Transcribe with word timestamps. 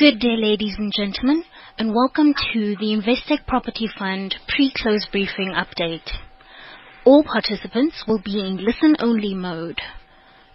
Good 0.00 0.18
day, 0.18 0.36
ladies 0.38 0.76
and 0.78 0.90
gentlemen, 0.96 1.44
and 1.76 1.94
welcome 1.94 2.32
to 2.32 2.74
the 2.80 2.96
Investec 2.96 3.46
Property 3.46 3.86
Fund 3.98 4.34
pre-close 4.48 5.06
briefing 5.12 5.52
update. 5.52 6.08
All 7.04 7.22
participants 7.22 8.04
will 8.08 8.22
be 8.24 8.40
in 8.40 8.64
listen-only 8.64 9.34
mode. 9.34 9.78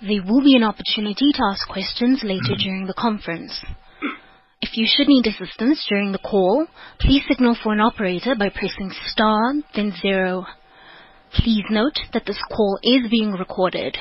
There 0.02 0.24
will 0.26 0.42
be 0.42 0.56
an 0.56 0.64
opportunity 0.64 1.32
to 1.32 1.44
ask 1.44 1.68
questions 1.68 2.24
later 2.24 2.56
during 2.58 2.88
the 2.88 2.96
conference. 2.98 3.64
If 4.62 4.76
you 4.78 4.88
should 4.90 5.08
need 5.08 5.28
assistance 5.28 5.86
during 5.88 6.12
the 6.12 6.18
call, 6.18 6.66
please 7.00 7.22
signal 7.28 7.56
for 7.62 7.72
an 7.72 7.82
operator 7.82 8.34
by 8.34 8.50
pressing 8.50 8.92
star 9.06 9.54
then 9.76 9.94
zero. 10.02 10.48
Please 11.34 11.66
note 11.70 12.00
that 12.14 12.26
this 12.26 12.40
call 12.50 12.80
is 12.82 13.12
being 13.12 13.34
recorded. 13.34 13.96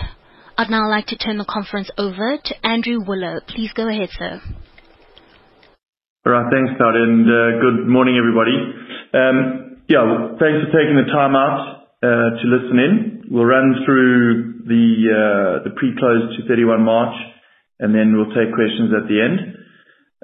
I'd 0.56 0.70
now 0.70 0.88
like 0.88 1.08
to 1.08 1.18
turn 1.18 1.36
the 1.36 1.45
conference 1.45 1.90
over 1.98 2.38
to 2.42 2.66
Andrew 2.66 3.04
Wooler. 3.04 3.46
Please 3.46 3.72
go 3.74 3.86
ahead, 3.86 4.08
sir. 4.18 4.40
Right. 6.25 6.48
Thanks, 6.48 6.72
Claudia, 6.80 7.04
and 7.04 7.29
uh, 7.29 7.61
good 7.61 7.85
morning, 7.85 8.17
everybody. 8.17 8.57
Um, 9.12 9.36
yeah, 9.93 10.32
thanks 10.40 10.57
for 10.64 10.72
taking 10.72 10.96
the 10.96 11.04
time 11.12 11.36
out 11.36 11.85
uh, 12.00 12.40
to 12.40 12.44
listen 12.49 12.80
in. 12.80 12.93
We'll 13.29 13.44
run 13.44 13.85
through 13.85 14.64
uh, 14.64 15.68
the 15.68 15.76
pre-close 15.76 16.32
to 16.40 16.49
31 16.49 16.80
March, 16.80 17.13
and 17.76 17.93
then 17.93 18.16
we'll 18.16 18.32
take 18.32 18.57
questions 18.57 18.89
at 18.96 19.04
the 19.04 19.21
end. 19.21 19.36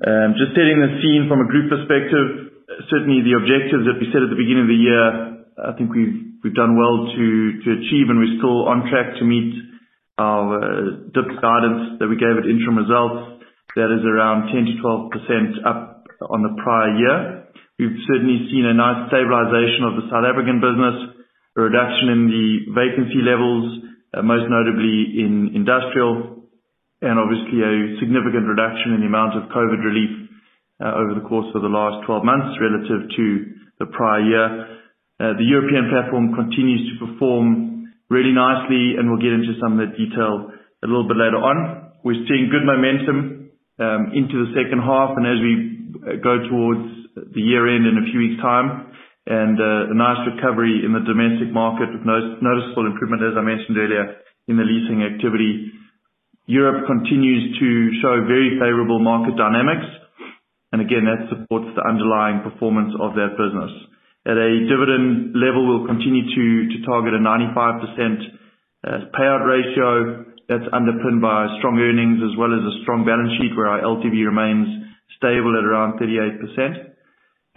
Um, 0.01 0.41
just 0.41 0.56
setting 0.56 0.80
the 0.80 1.05
scene 1.05 1.28
from 1.28 1.45
a 1.45 1.48
group 1.52 1.69
perspective, 1.69 2.64
certainly 2.89 3.20
the 3.20 3.37
objectives 3.37 3.84
that 3.84 4.01
we 4.01 4.09
set 4.09 4.25
at 4.25 4.33
the 4.33 4.41
beginning 4.41 4.64
of 4.64 4.73
the 4.73 4.80
year, 4.80 5.05
I 5.69 5.77
think 5.77 5.92
we've 5.92 6.56
done 6.56 6.80
well 6.80 7.12
to 7.12 7.27
achieve, 7.77 8.09
and 8.09 8.17
we're 8.17 8.41
still 8.41 8.73
on 8.73 8.89
track 8.89 9.20
to 9.20 9.25
meet 9.28 9.53
our 10.17 10.97
DIPS 11.12 11.37
guidance 11.45 12.01
that 12.01 12.09
we 12.09 12.17
gave 12.17 12.41
at 12.41 12.48
interim 12.48 12.80
results. 12.80 13.45
That 13.77 13.92
is 13.92 14.01
around 14.03 14.48
10%-12% 14.48 15.69
up 15.69 15.90
on 16.29 16.45
the 16.45 16.52
prior 16.60 16.92
year. 17.01 17.19
We've 17.80 17.97
certainly 18.05 18.45
seen 18.52 18.69
a 18.69 18.77
nice 18.77 19.08
stabilization 19.08 19.89
of 19.89 19.97
the 19.97 20.06
South 20.12 20.28
African 20.28 20.61
business, 20.61 21.17
a 21.56 21.61
reduction 21.64 22.12
in 22.12 22.20
the 22.28 22.48
vacancy 22.77 23.25
levels, 23.25 23.89
uh, 24.12 24.20
most 24.20 24.45
notably 24.53 25.17
in 25.17 25.56
industrial, 25.56 26.45
and 27.00 27.17
obviously 27.17 27.64
a 27.64 27.97
significant 28.05 28.45
reduction 28.45 29.00
in 29.00 29.00
the 29.00 29.08
amount 29.08 29.33
of 29.33 29.48
COVID 29.48 29.80
relief 29.80 30.12
uh, 30.84 30.92
over 30.92 31.17
the 31.17 31.25
course 31.25 31.48
of 31.56 31.64
the 31.64 31.72
last 31.72 32.05
12 32.05 32.20
months 32.20 32.52
relative 32.61 33.08
to 33.17 33.27
the 33.80 33.89
prior 33.89 34.20
year. 34.20 34.48
Uh, 35.17 35.33
the 35.41 35.48
European 35.48 35.89
platform 35.89 36.36
continues 36.36 36.84
to 36.92 37.08
perform 37.08 37.89
really 38.12 38.36
nicely, 38.36 39.00
and 39.00 39.08
we'll 39.08 39.23
get 39.23 39.33
into 39.33 39.56
some 39.56 39.78
of 39.78 39.89
the 39.89 39.97
detail 39.97 40.52
a 40.84 40.86
little 40.86 41.08
bit 41.08 41.17
later 41.17 41.41
on. 41.41 41.92
We're 42.05 42.20
seeing 42.28 42.52
good 42.52 42.64
momentum 42.69 43.52
um, 43.80 44.12
into 44.12 44.45
the 44.45 44.52
second 44.52 44.84
half 44.84 45.17
and 45.17 45.25
as 45.25 45.41
we 45.41 45.70
go 46.22 46.34
towards 46.48 46.86
the 47.14 47.42
year-end 47.42 47.86
in 47.86 47.98
a 47.98 48.05
few 48.10 48.20
weeks' 48.20 48.42
time, 48.42 48.91
and 49.27 49.56
uh, 49.60 49.92
a 49.92 49.96
nice 49.96 50.22
recovery 50.34 50.83
in 50.83 50.96
the 50.96 51.05
domestic 51.05 51.52
market 51.52 51.91
with 51.92 52.02
noticeable 52.02 52.86
improvement, 52.88 53.22
as 53.22 53.36
I 53.36 53.44
mentioned 53.44 53.77
earlier, 53.77 54.16
in 54.48 54.56
the 54.56 54.66
leasing 54.66 55.06
activity. 55.06 55.70
Europe 56.50 56.86
continues 56.91 57.55
to 57.62 57.68
show 58.02 58.27
very 58.27 58.58
favorable 58.58 58.98
market 58.98 59.38
dynamics, 59.38 59.86
and 60.72 60.83
again, 60.83 61.06
that 61.06 61.30
supports 61.30 61.70
the 61.78 61.84
underlying 61.86 62.42
performance 62.42 62.91
of 62.98 63.14
that 63.14 63.38
business. 63.38 63.70
At 64.27 64.36
a 64.36 64.50
dividend 64.66 65.33
level, 65.38 65.64
we'll 65.64 65.86
continue 65.86 66.27
to 66.27 66.46
to 66.74 66.78
target 66.84 67.14
a 67.14 67.22
95% 67.22 67.30
uh, 68.83 69.08
payout 69.14 69.46
ratio 69.46 70.27
that's 70.50 70.66
underpinned 70.74 71.22
by 71.22 71.46
strong 71.62 71.78
earnings 71.78 72.18
as 72.27 72.34
well 72.34 72.50
as 72.50 72.61
a 72.66 72.74
strong 72.83 73.06
balance 73.06 73.30
sheet 73.38 73.55
where 73.55 73.70
our 73.70 73.80
LTV 73.86 74.27
remains 74.27 74.89
stable 75.16 75.56
at 75.58 75.64
around 75.64 75.98
38%. 75.98 76.91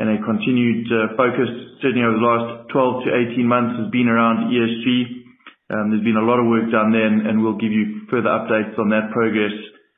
And 0.01 0.09
a 0.09 0.17
continued 0.25 0.89
uh, 0.89 1.13
focus, 1.13 1.49
certainly 1.81 2.01
over 2.01 2.17
the 2.17 2.25
last 2.25 2.73
12 2.73 3.05
to 3.05 3.09
18 3.37 3.45
months, 3.45 3.77
has 3.77 3.89
been 3.93 4.09
around 4.09 4.49
ESG. 4.49 5.23
Um, 5.69 5.93
there's 5.93 6.03
been 6.03 6.17
a 6.17 6.25
lot 6.25 6.41
of 6.41 6.49
work 6.49 6.65
done 6.73 6.89
there, 6.89 7.05
and 7.05 7.45
we'll 7.45 7.61
give 7.61 7.71
you 7.71 8.09
further 8.09 8.29
updates 8.29 8.73
on 8.81 8.89
that 8.89 9.13
progress 9.13 9.53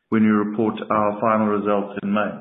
when 0.10 0.24
we 0.24 0.30
report 0.30 0.76
our 0.92 1.20
final 1.24 1.48
results 1.48 2.00
in 2.04 2.12
May. 2.12 2.32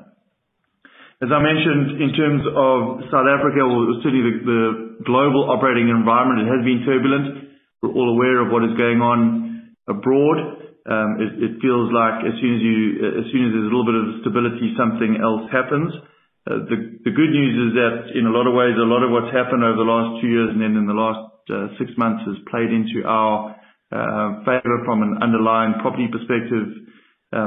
As 1.23 1.31
I 1.31 1.41
mentioned, 1.41 2.03
in 2.03 2.11
terms 2.13 2.43
of 2.43 3.07
South 3.09 3.31
Africa, 3.31 3.63
or 3.63 4.03
certainly 4.03 4.45
the 4.45 4.99
global 5.07 5.47
operating 5.49 5.89
environment, 5.89 6.43
it 6.43 6.51
has 6.51 6.63
been 6.67 6.83
turbulent. 6.83 7.55
We're 7.81 7.95
all 7.95 8.19
aware 8.19 8.43
of 8.43 8.51
what 8.51 8.67
is 8.67 8.75
going 8.77 8.99
on 8.99 9.73
abroad. 9.87 10.64
Um, 10.85 11.17
it 11.17 11.57
feels 11.65 11.89
like 11.97 12.29
as 12.29 12.37
soon 12.45 12.61
as 12.61 12.63
you 12.63 12.77
uh 13.01 13.21
as 13.25 13.27
soon 13.33 13.49
as 13.49 13.51
there's 13.57 13.69
a 13.69 13.73
little 13.73 13.89
bit 13.89 13.97
of 13.97 14.07
stability, 14.21 14.77
something 14.77 15.17
else 15.17 15.49
happens. 15.49 15.89
Uh, 16.45 16.61
the 16.69 17.09
good 17.09 17.33
news 17.33 17.55
is 17.57 17.71
that 17.73 18.13
in 18.21 18.29
a 18.29 18.35
lot 18.35 18.45
of 18.45 18.53
ways, 18.53 18.77
a 18.77 18.85
lot 18.85 19.01
of 19.01 19.09
what's 19.09 19.33
happened 19.33 19.65
over 19.65 19.81
the 19.81 19.89
last 19.89 20.21
two 20.21 20.29
years 20.29 20.53
and 20.53 20.61
then 20.61 20.77
in 20.77 20.85
the 20.85 20.93
last 20.93 21.25
uh, 21.49 21.73
six 21.81 21.89
months 21.97 22.21
has 22.29 22.37
played 22.53 22.69
into 22.69 23.01
our 23.09 23.57
uh, 23.97 24.45
favor 24.45 24.85
from 24.85 25.01
an 25.01 25.25
underlying 25.25 25.73
property 25.81 26.05
perspective, 26.13 26.69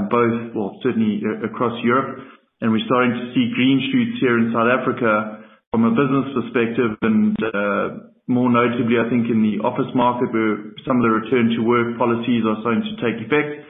both 0.09 0.58
well, 0.58 0.74
certainly 0.81 1.22
across 1.46 1.78
Europe. 1.86 2.25
And 2.58 2.74
we're 2.74 2.90
starting 2.90 3.14
to 3.14 3.25
see 3.38 3.54
green 3.54 3.78
shoots 3.94 4.18
here 4.18 4.42
in 4.42 4.50
South 4.50 4.66
Africa 4.66 5.37
from 5.78 5.94
a 5.94 5.94
business 5.94 6.34
perspective 6.34 6.98
and 7.06 7.38
uh, 7.38 8.10
more 8.26 8.50
notably, 8.50 8.98
I 8.98 9.06
think 9.14 9.30
in 9.30 9.46
the 9.46 9.62
office 9.62 9.94
market, 9.94 10.34
where 10.34 10.74
some 10.90 10.98
of 10.98 11.06
the 11.06 11.14
return 11.14 11.54
to 11.54 11.62
work 11.62 11.94
policies 12.02 12.42
are 12.50 12.58
starting 12.66 12.82
to 12.82 12.98
take 12.98 13.22
effect. 13.22 13.62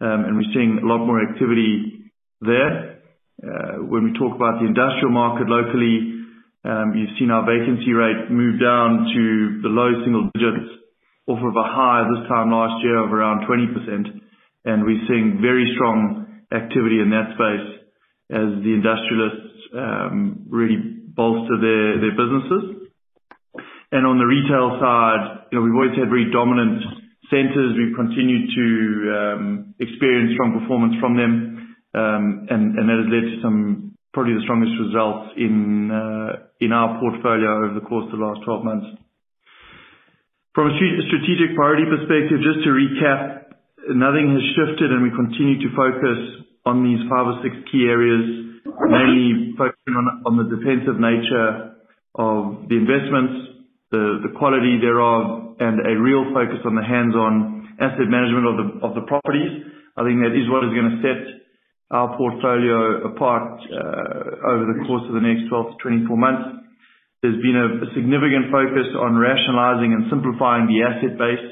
Um, 0.00 0.24
and 0.24 0.40
we're 0.40 0.48
seeing 0.56 0.80
a 0.80 0.88
lot 0.88 1.04
more 1.04 1.20
activity 1.20 2.08
there. 2.40 3.04
Uh, 3.44 3.84
when 3.92 4.08
we 4.08 4.16
talk 4.16 4.32
about 4.32 4.64
the 4.64 4.72
industrial 4.72 5.12
market 5.12 5.52
locally, 5.52 6.24
um, 6.64 6.96
you've 6.96 7.12
seen 7.20 7.28
our 7.28 7.44
vacancy 7.44 7.92
rate 7.92 8.32
move 8.32 8.56
down 8.56 9.12
to 9.12 9.60
the 9.60 9.68
low 9.68 9.92
single 10.00 10.32
digits 10.32 10.80
off 11.28 11.44
of 11.44 11.52
a 11.60 11.66
high 11.68 12.08
this 12.08 12.24
time 12.24 12.48
last 12.48 12.80
year 12.80 13.04
of 13.04 13.12
around 13.12 13.44
20%. 13.44 14.16
And 14.64 14.88
we're 14.88 15.04
seeing 15.04 15.44
very 15.44 15.68
strong 15.76 16.40
activity 16.56 17.04
in 17.04 17.12
that 17.12 17.36
space 17.36 17.68
as 18.32 18.48
the 18.64 18.72
industrialists 18.72 19.60
um, 19.76 20.48
really 20.48 20.99
bolster 21.20 21.60
their 21.60 22.16
businesses. 22.16 22.88
And 23.92 24.08
on 24.08 24.16
the 24.16 24.24
retail 24.24 24.80
side, 24.80 25.52
you 25.52 25.60
know, 25.60 25.62
we've 25.66 25.76
always 25.76 25.98
had 26.00 26.08
very 26.08 26.32
dominant 26.32 26.80
centers. 27.28 27.76
We've 27.76 27.92
continued 27.92 28.48
to 28.56 28.66
experience 29.84 30.32
strong 30.40 30.56
performance 30.56 30.96
from 30.96 31.20
them. 31.20 31.32
Um 31.92 32.24
and 32.48 32.88
that 32.88 32.98
has 33.04 33.10
led 33.12 33.24
to 33.28 33.36
some, 33.44 33.92
probably 34.14 34.34
the 34.40 34.46
strongest 34.48 34.72
results 34.80 35.36
in 35.36 35.92
in 36.64 36.70
our 36.72 36.96
portfolio 37.02 37.68
over 37.68 37.74
the 37.76 37.84
course 37.84 38.08
of 38.08 38.16
the 38.16 38.24
last 38.24 38.40
12 38.48 38.64
months. 38.64 38.88
From 40.54 40.66
a 40.66 40.74
strategic 40.74 41.54
priority 41.54 41.86
perspective, 41.86 42.42
just 42.42 42.66
to 42.66 42.70
recap, 42.74 43.54
nothing 43.94 44.34
has 44.34 44.44
shifted, 44.58 44.90
and 44.90 45.02
we 45.02 45.10
continue 45.14 45.62
to 45.62 45.70
focus 45.78 46.18
on 46.66 46.82
these 46.82 47.00
five 47.08 47.26
or 47.26 47.36
six 47.42 47.54
key 47.70 47.86
areas, 47.86 48.49
mainly 48.64 49.54
focusing 49.56 49.94
on 50.26 50.36
the 50.36 50.46
defensive 50.48 50.98
nature 51.00 51.78
of 52.16 52.68
the 52.68 52.76
investments, 52.76 53.64
the 53.90 54.32
quality 54.38 54.78
thereof, 54.80 55.56
and 55.60 55.80
a 55.84 55.94
real 56.00 56.24
focus 56.32 56.60
on 56.64 56.74
the 56.74 56.84
hands-on 56.84 57.76
asset 57.80 58.08
management 58.08 58.80
of 58.84 58.92
the 58.94 59.04
properties. 59.08 59.66
I 59.96 60.04
think 60.04 60.24
that 60.24 60.32
is 60.36 60.48
what 60.48 60.64
is 60.64 60.72
going 60.72 60.90
to 60.96 61.00
set 61.04 61.20
our 61.90 62.16
portfolio 62.16 63.10
apart 63.10 63.58
uh, 63.66 64.54
over 64.54 64.64
the 64.70 64.86
course 64.86 65.02
of 65.10 65.14
the 65.18 65.24
next 65.24 65.50
12-24 65.50 66.06
months. 66.14 66.62
There's 67.20 67.40
been 67.42 67.58
a 67.58 67.84
significant 67.92 68.48
focus 68.48 68.88
on 68.96 69.18
rationalizing 69.18 69.92
and 69.92 70.08
simplifying 70.08 70.70
the 70.70 70.86
asset 70.86 71.18
base, 71.18 71.46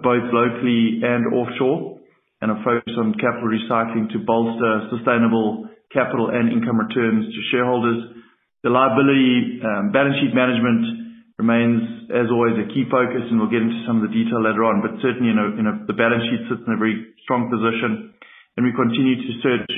both 0.00 0.24
locally 0.32 1.02
and 1.04 1.28
offshore, 1.34 2.00
and 2.40 2.54
a 2.54 2.58
focus 2.64 2.94
on 2.96 3.12
capital 3.20 3.50
recycling 3.50 4.08
to 4.14 4.18
bolster 4.24 4.88
sustainable 4.94 5.68
capital 5.94 6.34
and 6.34 6.50
income 6.50 6.76
returns 6.76 7.30
to 7.30 7.40
shareholders. 7.54 8.20
The 8.66 8.74
liability 8.74 9.62
um, 9.62 9.94
balance 9.94 10.18
sheet 10.18 10.34
management 10.34 11.30
remains, 11.38 12.10
as 12.10 12.26
always, 12.30 12.58
a 12.58 12.66
key 12.70 12.84
focus, 12.90 13.22
and 13.30 13.38
we'll 13.38 13.50
get 13.50 13.62
into 13.62 13.86
some 13.86 14.02
of 14.02 14.10
the 14.10 14.14
detail 14.14 14.42
later 14.42 14.66
on. 14.66 14.82
But 14.82 14.98
certainly, 14.98 15.30
you 15.30 15.38
know, 15.38 15.86
the 15.86 15.96
balance 15.96 16.26
sheet 16.30 16.50
sits 16.50 16.66
in 16.66 16.72
a 16.74 16.80
very 16.80 17.14
strong 17.22 17.46
position, 17.46 18.10
and 18.58 18.66
we 18.66 18.74
continue 18.74 19.18
to 19.22 19.32
search 19.42 19.70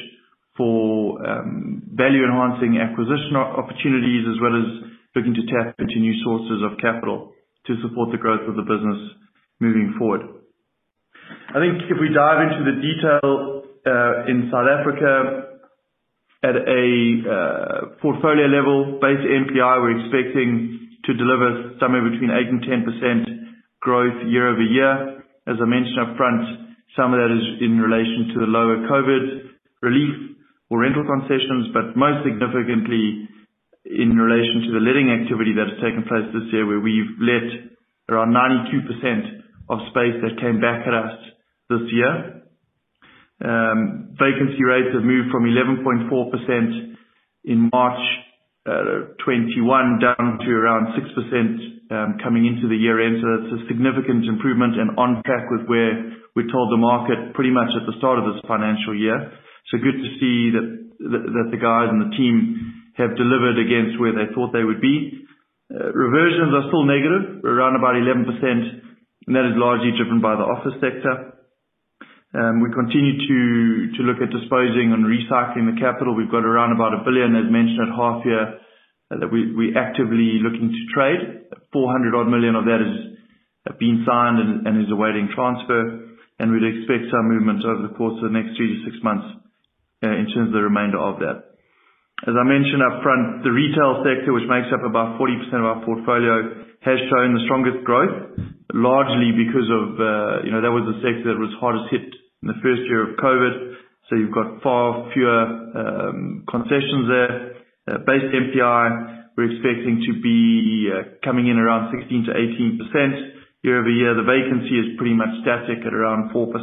for 0.57 1.21
um, 1.21 1.85
value-enhancing 1.93 2.81
acquisition 2.81 3.37
opportunities, 3.37 4.25
as 4.25 4.41
well 4.41 4.57
as 4.57 4.69
looking 5.13 5.37
to 5.37 5.45
tap 5.49 5.77
into 5.81 6.01
new 6.01 6.17
sources 6.25 6.65
of 6.65 6.81
capital 6.81 7.33
to 7.69 7.73
support 7.85 8.13
the 8.13 8.21
growth 8.21 8.49
of 8.49 8.57
the 8.57 8.65
business 8.65 9.01
moving 9.61 9.97
forward. 9.99 10.23
I 11.51 11.59
think 11.59 11.89
if 11.89 11.99
we 12.01 12.13
dive 12.13 12.41
into 12.47 12.63
the 12.69 12.77
detail 12.79 13.65
uh, 13.87 14.31
in 14.31 14.49
South 14.53 14.69
Africa 14.69 15.56
at 16.47 16.57
a 16.63 16.85
uh, 17.27 17.79
portfolio 17.99 18.47
level, 18.47 19.03
base 19.03 19.19
NPI, 19.19 19.75
we're 19.83 19.99
expecting 19.99 20.87
to 21.03 21.11
deliver 21.15 21.75
somewhere 21.83 22.07
between 22.07 22.31
8 22.31 22.47
and 22.55 22.63
10% 22.63 23.83
growth 23.83 24.15
year-over-year. 24.31 25.27
As 25.51 25.59
I 25.59 25.67
mentioned 25.67 25.99
up 25.99 26.15
front, 26.15 26.71
some 26.95 27.15
of 27.15 27.19
that 27.19 27.35
is 27.35 27.63
in 27.63 27.83
relation 27.83 28.35
to 28.35 28.47
the 28.47 28.51
lower 28.51 28.87
COVID 28.87 29.25
relief. 29.83 30.39
or 30.69 30.83
rental 30.83 31.07
concessions, 31.07 31.71
but 31.71 31.95
most 31.95 32.27
significantly 32.27 33.31
in 33.87 34.19
relation 34.19 34.67
to 34.67 34.71
the 34.75 34.83
letting 34.83 35.15
activity 35.15 35.55
that 35.55 35.71
has 35.71 35.79
taken 35.79 36.03
place 36.11 36.27
this 36.35 36.51
year, 36.51 36.67
where 36.67 36.83
we've 36.83 37.15
let 37.23 37.47
around 38.11 38.35
92% 38.35 39.47
of 39.71 39.79
space 39.95 40.19
that 40.27 40.43
came 40.43 40.59
back 40.59 40.83
at 40.87 40.95
us 40.95 41.15
this 41.71 41.87
year. 41.95 42.36
Um, 43.45 44.17
vacancy 44.17 44.65
rates 44.65 44.97
have 44.97 45.05
moved 45.05 45.29
from 45.31 45.45
11.4% 45.45 46.97
in 47.45 47.71
March 47.73 48.01
uh, 48.67 49.15
2021 49.23 50.03
down 50.03 50.41
to 50.43 50.51
around 50.51 50.97
6% 50.97 51.07
um, 51.93 52.19
coming 52.19 52.49
into 52.49 52.67
the 52.67 52.75
year-end. 52.75 53.23
So 53.23 53.27
that's 53.31 53.63
a 53.63 53.67
significant 53.69 54.27
improvement 54.27 54.75
and 54.75 54.99
on 54.99 55.23
track 55.23 55.47
with 55.53 55.69
where 55.69 56.17
we 56.35 56.49
told 56.51 56.73
the 56.73 56.81
market 56.81 57.33
pretty 57.35 57.55
much 57.55 57.71
at 57.79 57.87
the 57.87 57.95
start 58.01 58.19
of 58.19 58.27
this 58.27 58.43
financial 58.49 58.97
year. 58.97 59.33
So 59.71 59.79
good 59.79 59.99
to 60.01 60.11
see 60.19 60.51
that 60.57 60.87
that 60.97 61.49
the 61.53 61.61
guys 61.61 61.93
and 61.93 62.09
the 62.09 62.13
team 62.17 62.73
have 62.97 63.13
delivered 63.21 63.61
against 63.61 64.01
where 64.01 64.17
they 64.17 64.33
thought 64.33 64.53
they 64.53 64.65
would 64.65 64.81
be. 64.81 65.13
Uh, 65.69 65.93
reversions 65.93 66.57
are 66.57 66.65
still 66.73 66.89
negative, 66.89 67.45
around 67.45 67.77
about 67.77 67.99
11%, 67.99 68.25
and 68.33 69.33
that 69.37 69.45
is 69.45 69.59
largely 69.61 69.93
driven 69.93 70.25
by 70.25 70.33
the 70.33 70.47
office 70.47 70.79
sector. 70.81 71.36
Um, 72.37 72.61
we 72.61 72.69
continue 72.69 73.17
to 73.97 74.01
look 74.05 74.21
at 74.21 74.29
disposing 74.29 74.93
and 74.93 75.09
recycling 75.09 75.73
the 75.73 75.81
capital. 75.81 76.13
We've 76.13 76.29
got 76.29 76.45
around 76.45 76.77
about 76.77 76.93
1 76.93 77.09
billion, 77.09 77.33
as 77.33 77.49
mentioned 77.49 77.81
at 77.81 77.97
half 77.97 78.21
year, 78.29 78.61
uh, 79.09 79.17
that 79.25 79.33
we're 79.33 79.73
actively 79.73 80.45
looking 80.45 80.69
to 80.69 80.83
trade. 80.93 81.49
400 81.73 82.13
odd 82.13 82.29
million 82.29 82.53
of 82.53 82.69
that 82.69 82.85
has 82.85 82.97
uh, 83.65 83.73
been 83.81 84.05
signed 84.05 84.69
and 84.69 84.77
is 84.85 84.93
awaiting 84.93 85.33
transfer, 85.33 86.13
and 86.37 86.53
we'd 86.53 86.69
expect 86.77 87.09
some 87.09 87.25
movement 87.25 87.65
over 87.65 87.89
the 87.89 87.97
course 87.97 88.21
of 88.21 88.29
the 88.29 88.37
next 88.37 88.53
three 88.61 88.69
to 88.69 88.79
six 88.85 89.01
months 89.01 89.25
uh, 90.05 90.13
in 90.13 90.29
terms 90.37 90.53
of 90.53 90.61
the 90.61 90.67
remainder 90.69 91.01
of 91.01 91.17
that. 91.25 91.57
As 92.29 92.37
I 92.37 92.45
mentioned 92.45 92.85
up 92.85 93.01
front, 93.01 93.49
the 93.49 93.53
retail 93.53 94.05
sector, 94.05 94.37
which 94.37 94.45
makes 94.45 94.69
up 94.77 94.85
about 94.85 95.17
40% 95.17 95.41
of 95.57 95.69
our 95.73 95.81
portfolio, 95.89 96.69
has 96.85 97.01
shown 97.09 97.33
the 97.33 97.45
strongest 97.49 97.81
growth, 97.89 98.37
largely 98.77 99.33
because 99.33 99.69
of 99.73 99.97
uh 99.97 100.45
you 100.45 100.53
know, 100.53 100.61
that 100.61 100.73
was 100.73 100.85
the 100.85 101.01
sector 101.01 101.33
that 101.33 101.41
was 101.41 101.49
hardest 101.57 101.89
hit 101.89 102.13
in 102.47 102.55
the 102.55 102.63
first 102.63 102.87
year 102.87 103.03
of 103.03 103.19
COVID. 103.19 103.75
So 104.07 104.15
you've 104.15 104.35
got 104.35 104.63
far 104.63 105.11
fewer 105.11 105.43
um, 105.75 106.47
concessions 106.47 107.11
there. 107.11 107.35
Uh, 107.91 107.99
base 108.07 108.23
NPI, 108.23 109.35
we're 109.35 109.51
expecting 109.51 109.99
to 110.07 110.13
be 110.23 110.87
uh, 110.87 111.19
coming 111.27 111.51
in 111.51 111.59
around 111.59 111.91
16%-18% 111.91 113.67
year-over-year. 113.67 114.15
The 114.15 114.23
vacancy 114.23 114.79
is 114.79 114.95
pretty 114.95 115.15
much 115.15 115.35
static 115.43 115.83
at 115.83 115.91
around 115.91 116.31
4%. 116.31 116.55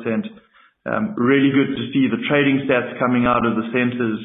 Um, 0.87 1.15
really 1.19 1.51
good 1.51 1.75
to 1.75 1.83
see 1.91 2.07
the 2.07 2.23
trading 2.31 2.63
stats 2.63 2.95
coming 2.99 3.27
out 3.27 3.43
of 3.43 3.59
the 3.59 3.67
centers. 3.75 4.19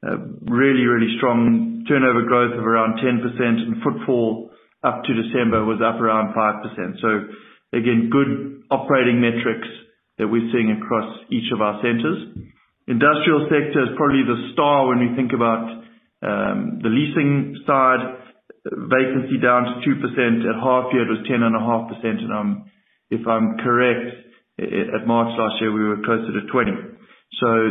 Uh, 0.00 0.16
really, 0.48 0.88
really 0.88 1.16
strong 1.20 1.84
turnover 1.84 2.24
growth 2.24 2.56
of 2.56 2.64
around 2.64 2.96
10%, 2.96 3.20
and 3.20 3.76
footfall 3.84 4.50
up 4.82 5.04
to 5.04 5.12
December 5.12 5.64
was 5.64 5.80
up 5.84 6.00
around 6.00 6.32
5%. 6.32 7.00
So 7.00 7.08
again, 7.76 8.08
good 8.08 8.64
operating 8.70 9.20
metrics 9.20 9.68
that 10.18 10.28
we're 10.28 10.50
seeing 10.52 10.70
across 10.78 11.08
each 11.30 11.50
of 11.52 11.60
our 11.60 11.82
centers. 11.82 12.46
Industrial 12.86 13.48
sector 13.48 13.88
is 13.88 13.96
probably 13.96 14.22
the 14.28 14.52
star 14.52 14.86
when 14.86 15.00
we 15.00 15.16
think 15.16 15.32
about 15.32 15.64
um, 16.22 16.78
the 16.84 16.92
leasing 16.92 17.56
side. 17.66 18.20
Vacancy 18.64 19.40
down 19.40 19.64
to 19.64 19.72
2%. 19.84 20.48
At 20.48 20.56
half 20.60 20.92
year, 20.92 21.04
it 21.04 21.12
was 21.12 21.24
10.5%. 21.28 21.44
And 22.04 22.68
if 23.10 23.26
I'm 23.26 23.56
correct, 23.60 24.24
at 24.60 25.06
March 25.06 25.32
last 25.36 25.60
year, 25.60 25.72
we 25.72 25.84
were 25.84 26.00
closer 26.04 26.30
to 26.32 26.42
20%. 26.48 26.94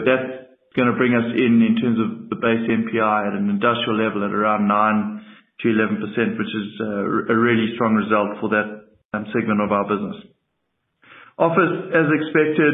That's 0.05 0.43
going 0.75 0.89
to 0.89 0.97
bring 0.97 1.13
us 1.13 1.29
in 1.37 1.61
in 1.61 1.77
terms 1.77 2.01
of 2.01 2.29
the 2.29 2.35
base 2.41 2.65
NPI 2.65 3.17
at 3.29 3.37
an 3.37 3.49
industrial 3.49 3.97
level 4.01 4.25
at 4.25 4.33
around 4.33 4.65
9%-11%, 4.65 6.37
which 6.37 6.49
is 6.49 6.67
uh, 6.81 7.33
a 7.33 7.37
really 7.37 7.73
strong 7.77 7.93
result 7.93 8.41
for 8.41 8.49
that 8.49 8.67
um, 9.13 9.25
segment 9.29 9.61
of 9.61 9.71
our 9.71 9.85
business. 9.85 10.33
Office, 11.37 11.73
as 11.89 12.07
expected, 12.13 12.73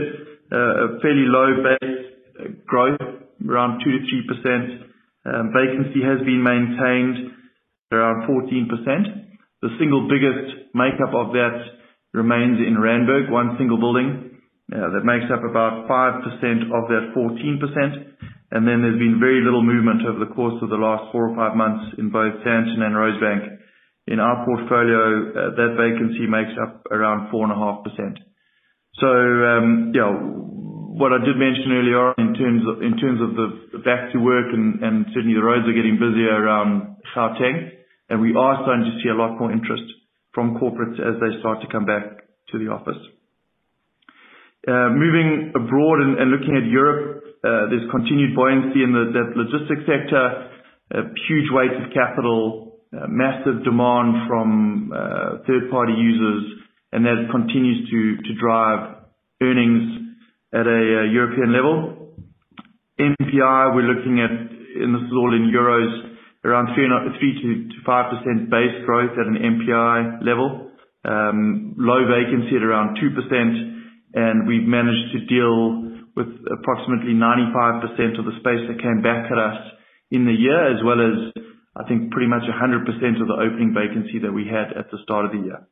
uh, 0.52 0.56
a 0.58 1.00
fairly 1.00 1.28
low 1.32 1.50
base 1.64 2.00
uh, 2.36 2.44
growth, 2.68 3.00
around 3.48 3.80
2%-3%. 3.86 4.84
Um, 5.26 5.54
vacancy 5.56 6.04
has 6.04 6.20
been 6.28 6.44
maintained 6.44 7.32
around 7.92 8.28
14%. 8.28 8.68
The 9.62 9.72
single 9.80 10.08
biggest 10.08 10.76
makeup 10.76 11.16
of 11.16 11.32
that 11.36 11.56
remains 12.14 12.60
in 12.60 12.76
Randburg, 12.76 13.30
one 13.32 13.56
single 13.58 13.80
building 13.80 14.40
uh, 14.72 14.92
that 14.92 15.08
makes 15.08 15.28
up 15.32 15.44
about 15.44 15.88
5% 15.88 16.72
of 16.72 16.84
that 16.92 17.16
14%. 17.16 18.20
And 18.52 18.66
then 18.66 18.82
there's 18.82 18.98
been 18.98 19.22
very 19.22 19.46
little 19.46 19.62
movement 19.62 20.04
over 20.04 20.20
the 20.26 20.34
course 20.34 20.58
of 20.64 20.70
the 20.70 20.82
last 20.82 21.12
four 21.12 21.30
or 21.30 21.36
five 21.36 21.56
months 21.56 21.96
in 21.98 22.10
both 22.10 22.34
Sandton 22.42 22.82
and 22.82 22.98
Rosebank. 22.98 23.60
In 24.08 24.20
our 24.20 24.44
portfolio, 24.44 25.54
that 25.54 25.78
vacancy 25.78 26.26
makes 26.26 26.58
up 26.58 26.82
around 26.90 27.32
4.5%. 27.32 28.29
Um, 29.08 29.92
you 29.94 30.02
know, 30.02 30.40
what 31.00 31.16
I 31.16 31.24
did 31.24 31.40
mention 31.40 31.72
earlier 31.72 32.12
in 32.20 32.36
terms 32.36 32.64
of 32.68 32.84
in 32.84 33.00
terms 33.00 33.24
of 33.24 33.32
the 33.40 33.80
back 33.80 34.12
to 34.12 34.20
work 34.20 34.52
and 34.52 35.08
certainly 35.16 35.36
the 35.36 35.44
roads 35.44 35.64
are 35.64 35.72
getting 35.72 35.96
busier 35.96 36.36
around 36.36 37.00
Gauteng, 37.16 37.72
and 38.12 38.20
we 38.20 38.36
are 38.36 38.60
starting 38.68 38.84
to 38.84 38.96
see 39.00 39.08
a 39.08 39.16
lot 39.16 39.40
more 39.40 39.52
interest 39.52 39.88
from 40.36 40.60
corporates 40.60 41.00
as 41.00 41.16
they 41.24 41.40
start 41.40 41.64
to 41.64 41.68
come 41.72 41.86
back 41.86 42.28
to 42.52 42.60
the 42.60 42.68
office. 42.68 43.00
Uh, 44.68 44.92
moving 44.92 45.56
abroad 45.56 46.04
and 46.04 46.30
looking 46.36 46.60
at 46.60 46.68
Europe, 46.68 47.24
uh, 47.48 47.72
there's 47.72 47.88
continued 47.96 48.36
buoyancy 48.36 48.84
in 48.84 48.92
that 48.92 49.32
logistics 49.40 49.88
sector. 49.88 50.52
Uh, 50.92 51.08
huge 51.32 51.48
weight 51.56 51.72
of 51.80 51.88
capital, 51.96 52.84
massive 53.08 53.64
demand 53.64 54.28
from 54.28 54.92
third-party 55.48 55.94
users, 55.96 56.59
and 56.92 57.06
that 57.06 57.30
continues 57.32 57.90
to 57.90 58.34
drive 58.40 58.96
earnings 59.42 60.18
at 60.54 60.66
a 60.66 61.08
European 61.14 61.54
level. 61.54 61.96
NPI, 63.00 63.76
we're 63.76 63.88
looking 63.88 64.20
at, 64.20 64.32
and 64.32 64.96
this 64.96 65.06
is 65.08 65.14
all 65.14 65.32
in 65.32 65.54
euros, 65.54 66.18
around 66.44 66.76
3%-5% 66.76 68.50
base 68.50 68.86
growth 68.86 69.12
at 69.14 69.28
an 69.28 69.38
NPI 69.38 70.26
level. 70.26 70.72
Um, 71.06 71.76
low 71.78 72.04
vacancy 72.04 72.58
at 72.58 72.64
around 72.64 72.98
2%, 73.00 73.16
and 74.16 74.48
we've 74.48 74.68
managed 74.68 75.16
to 75.16 75.20
deal 75.32 75.96
with 76.16 76.28
approximately 76.52 77.16
95% 77.16 78.20
of 78.20 78.26
the 78.26 78.36
space 78.44 78.68
that 78.68 78.84
came 78.84 79.02
back 79.02 79.32
at 79.32 79.38
us 79.40 79.80
in 80.12 80.26
the 80.26 80.36
year, 80.36 80.76
as 80.76 80.84
well 80.84 81.00
as, 81.00 81.32
I 81.78 81.88
think, 81.88 82.12
pretty 82.12 82.28
much 82.28 82.44
100% 82.44 82.84
of 83.22 83.28
the 83.32 83.40
opening 83.40 83.72
vacancy 83.72 84.20
that 84.20 84.34
we 84.34 84.44
had 84.44 84.76
at 84.76 84.92
the 84.92 84.98
start 85.04 85.26
of 85.26 85.32
the 85.32 85.46
year. 85.46 85.64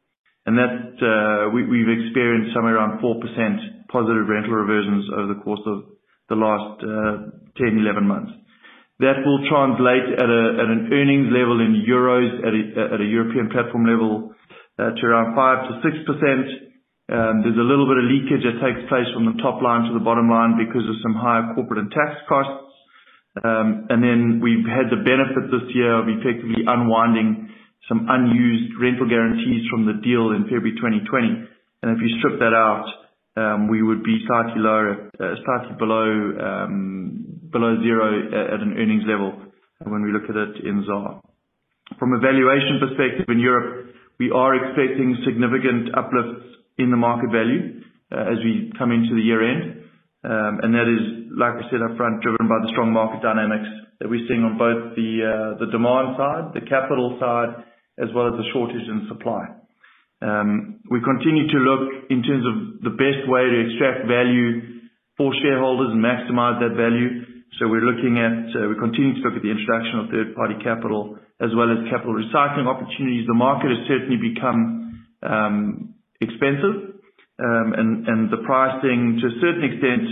And 0.48 0.56
that 0.56 0.96
uh 1.04 1.52
we've 1.52 1.92
experienced 1.92 2.56
somewhere 2.56 2.80
around 2.80 3.04
4% 3.04 3.20
positive 3.92 4.32
rental 4.32 4.56
reversions 4.56 5.04
over 5.12 5.28
the 5.36 5.40
course 5.44 5.60
of 5.68 5.84
the 6.32 6.36
last 6.40 6.80
10, 6.82 7.84
11 7.84 8.08
months. 8.08 8.32
That 9.04 9.20
will 9.28 9.44
translate 9.52 10.08
at 10.18 10.30
an 10.32 10.88
earnings 10.92 11.28
level 11.36 11.60
in 11.60 11.84
euros 11.84 12.32
at 12.48 12.56
a 13.00 13.04
European 13.06 13.50
platform 13.52 13.86
level 13.86 14.32
to 14.80 15.04
around 15.06 15.36
5%-6%. 15.36 17.44
There's 17.44 17.60
a 17.62 17.68
little 17.68 17.86
bit 17.86 18.00
of 18.02 18.08
leakage 18.10 18.42
that 18.48 18.58
takes 18.64 18.82
place 18.90 19.06
from 19.14 19.26
the 19.28 19.36
top 19.44 19.62
line 19.62 19.84
to 19.88 19.94
the 19.94 20.04
bottom 20.04 20.30
line 20.32 20.56
because 20.58 20.88
of 20.88 20.96
some 21.04 21.14
higher 21.14 21.54
corporate 21.56 21.80
and 21.84 21.92
tax 21.92 22.16
costs. 22.32 22.64
Um 23.44 23.86
and 23.92 24.00
then 24.02 24.40
we've 24.42 24.66
had 24.66 24.90
the 24.90 25.04
benefit 25.04 25.52
this 25.54 25.68
year 25.76 25.94
of 26.02 26.08
effectively 26.10 26.64
unwinding 26.66 27.52
some 27.88 28.06
unused 28.10 28.76
rental 28.80 29.08
guarantees 29.08 29.64
from 29.72 29.88
the 29.88 30.00
deal 30.04 30.36
in 30.36 30.44
February 30.52 30.76
2020. 30.76 31.56
If 31.88 32.04
you 32.04 32.20
strip 32.20 32.38
that 32.44 32.52
out, 32.52 32.84
um, 33.40 33.72
we 33.72 33.82
would 33.82 34.04
be 34.04 34.20
slightly 34.28 34.60
lower, 34.60 35.08
uh 35.24 35.40
slightly 35.46 35.76
below 35.80 36.04
um, 36.36 37.48
zero 37.80 38.08
uh, 38.28 38.54
at 38.54 38.60
an 38.60 38.76
earnings 38.76 39.08
level 39.08 39.40
when 39.88 40.04
we 40.04 40.12
look 40.12 40.28
at 40.30 40.36
it 40.36 40.66
in 40.66 40.84
ZAR. 40.86 41.22
From 41.98 42.14
a 42.14 42.20
valuation 42.20 42.84
perspective 42.84 43.26
in 43.30 43.40
Europe, 43.40 43.96
we 44.20 44.32
are 44.32 44.52
expecting 44.58 45.16
significant 45.24 45.96
uplifts 45.96 46.60
in 46.78 46.92
the 46.92 46.98
market 46.98 47.32
value 47.32 47.82
uh, 48.12 48.34
as 48.34 48.44
we 48.44 48.74
come 48.78 48.92
into 48.92 49.16
the 49.16 49.22
year-end. 49.22 49.86
Um, 50.26 50.60
and 50.66 50.74
that 50.74 50.90
is, 50.90 51.32
like 51.32 51.56
I 51.56 51.64
said 51.70 51.80
up 51.86 51.96
front, 51.96 52.20
driven 52.22 52.50
by 52.50 52.60
the 52.66 52.70
strong 52.74 52.92
market 52.92 53.22
dynamics 53.22 53.70
that 54.02 54.10
we're 54.10 54.26
seeing 54.28 54.44
on 54.44 54.58
both 54.58 54.98
the 54.98 55.24
uh, 55.24 55.66
demand 55.72 56.18
side, 56.18 56.46
the 56.58 56.66
capital 56.68 57.16
side, 57.22 57.64
as 57.98 58.10
well 58.14 58.28
as 58.30 58.36
the 58.38 58.48
shortage 58.54 58.88
in 58.88 59.10
supply. 59.10 59.50
Um, 60.22 60.82
we 60.90 60.98
continue 61.02 61.46
to 61.46 61.60
look 61.62 61.84
in 62.10 62.24
terms 62.26 62.46
of 62.46 62.56
the 62.82 62.96
best 62.98 63.30
way 63.30 63.46
to 63.46 63.58
extract 63.70 64.10
value 64.10 64.82
for 65.18 65.34
shareholders 65.42 65.94
and 65.94 66.02
maximize 66.02 66.58
that 66.62 66.74
value. 66.74 67.26
So 67.58 67.66
uh, 67.66 67.74
We 67.74 68.78
continue 68.78 69.14
to 69.18 69.22
look 69.26 69.38
at 69.38 69.44
the 69.46 69.54
introduction 69.54 69.96
of 70.02 70.10
third-party 70.10 70.62
capital 70.62 71.18
as 71.42 71.54
well 71.54 71.70
as 71.70 71.86
capital 71.90 72.18
recycling 72.18 72.66
opportunities. 72.66 73.30
The 73.30 73.38
market 73.38 73.70
has 73.70 73.82
certainly 73.86 74.18
become 74.18 75.06
um, 75.22 75.94
expensive, 76.22 76.98
um, 77.38 77.68
and 77.78 78.30
the 78.34 78.42
pricing, 78.42 79.22
to 79.22 79.26
a 79.30 79.36
certain 79.38 79.64
extent, 79.70 80.06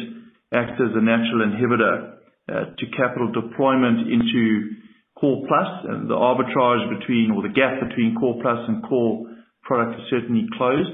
acts 0.53 0.77
as 0.77 0.93
a 0.93 1.01
natural 1.01 1.49
inhibitor 1.49 2.21
uh, 2.45 2.77
to 2.77 2.83
capital 2.93 3.33
deployment 3.33 4.05
into 4.05 4.84
core 5.15 5.48
and 5.88 6.10
The 6.10 6.15
arbitrage 6.15 7.00
between 7.00 7.31
or 7.31 7.41
the 7.41 7.53
gap 7.53 7.79
between 7.88 8.15
core 8.19 8.38
plus 8.41 8.60
and 8.67 8.84
core 8.84 9.25
product 9.63 10.00
is 10.00 10.05
certainly 10.10 10.45
closed. 10.57 10.91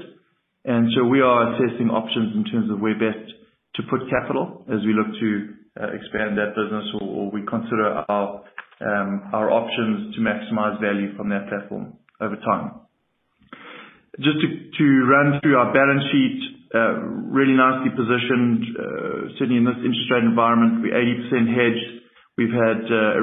And 0.64 0.88
so 0.94 1.04
we 1.04 1.20
are 1.20 1.54
assessing 1.54 1.90
options 1.90 2.34
in 2.36 2.44
terms 2.50 2.70
of 2.70 2.80
where 2.80 2.94
best 2.94 3.26
to 3.76 3.82
put 3.90 4.00
capital 4.08 4.64
as 4.70 4.78
we 4.86 4.94
look 4.94 5.10
to 5.18 5.30
uh, 5.80 5.90
expand 5.90 6.38
that 6.38 6.54
business 6.54 6.86
or 7.00 7.30
we 7.30 7.42
consider 7.48 8.04
our 8.08 8.44
um 8.82 9.30
our 9.32 9.50
options 9.50 10.14
to 10.14 10.20
maximize 10.20 10.78
value 10.80 11.16
from 11.16 11.30
that 11.30 11.48
platform 11.48 11.94
over 12.20 12.36
time. 12.36 12.82
Just 14.20 14.36
to 14.42 14.84
run 15.08 15.40
through 15.40 15.56
our 15.56 15.72
balance 15.72 16.04
sheet, 16.12 16.38
uh, 16.74 17.00
really 17.32 17.56
nicely 17.56 17.88
positioned, 17.96 18.60
uh, 18.76 19.32
certainly 19.38 19.56
in 19.56 19.64
this 19.64 19.80
interest 19.80 20.08
rate 20.12 20.24
environment. 20.24 20.84
We're 20.84 20.92
80% 20.92 21.48
hedged. 21.48 21.91
We've 22.38 22.52
had 22.52 22.88
a 22.88 23.20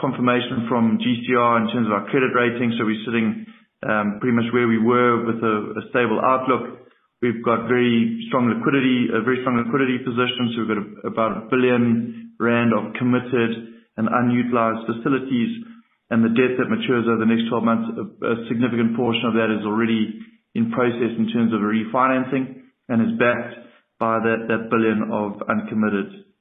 confirmation 0.00 0.64
from 0.72 0.96
GCR 0.96 1.52
in 1.60 1.66
terms 1.68 1.86
of 1.86 1.92
our 1.92 2.08
credit 2.08 2.32
rating. 2.32 2.72
So 2.80 2.88
we're 2.88 3.04
sitting 3.04 3.44
um 3.84 4.16
pretty 4.20 4.32
much 4.32 4.48
where 4.56 4.64
we 4.64 4.80
were 4.80 5.28
with 5.28 5.36
a 5.44 5.84
stable 5.92 6.16
outlook. 6.16 6.84
We've 7.20 7.44
got 7.44 7.68
very 7.68 8.24
strong 8.28 8.48
liquidity, 8.52 9.08
a 9.12 9.20
very 9.20 9.40
strong 9.44 9.60
liquidity 9.60 10.00
position. 10.00 10.52
So 10.52 10.64
we've 10.64 10.72
got 10.72 10.82
about 11.08 11.48
1 11.48 11.52
billion 11.52 12.36
rand 12.40 12.72
of 12.72 12.96
committed 12.96 13.84
and 13.96 14.08
unutilized 14.08 14.88
facilities. 14.88 15.64
And 16.08 16.20
the 16.24 16.32
debt 16.36 16.56
that 16.60 16.68
matures 16.68 17.08
over 17.08 17.20
the 17.20 17.28
next 17.28 17.48
12 17.48 17.64
months, 17.64 17.88
a 17.96 18.44
significant 18.48 18.96
portion 18.96 19.24
of 19.28 19.34
that 19.40 19.48
is 19.52 19.64
already 19.64 20.20
in 20.54 20.70
process 20.72 21.16
in 21.16 21.28
terms 21.32 21.52
of 21.52 21.60
refinancing 21.64 22.64
and 22.88 23.00
is 23.00 23.16
backed 23.16 23.56
by 24.00 24.20
that 24.20 24.48
1 24.48 24.68
billion 24.68 25.08
of 25.08 25.40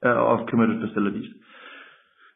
Uh, 0.04 0.44
committed 0.52 0.84
facilities. 0.84 1.32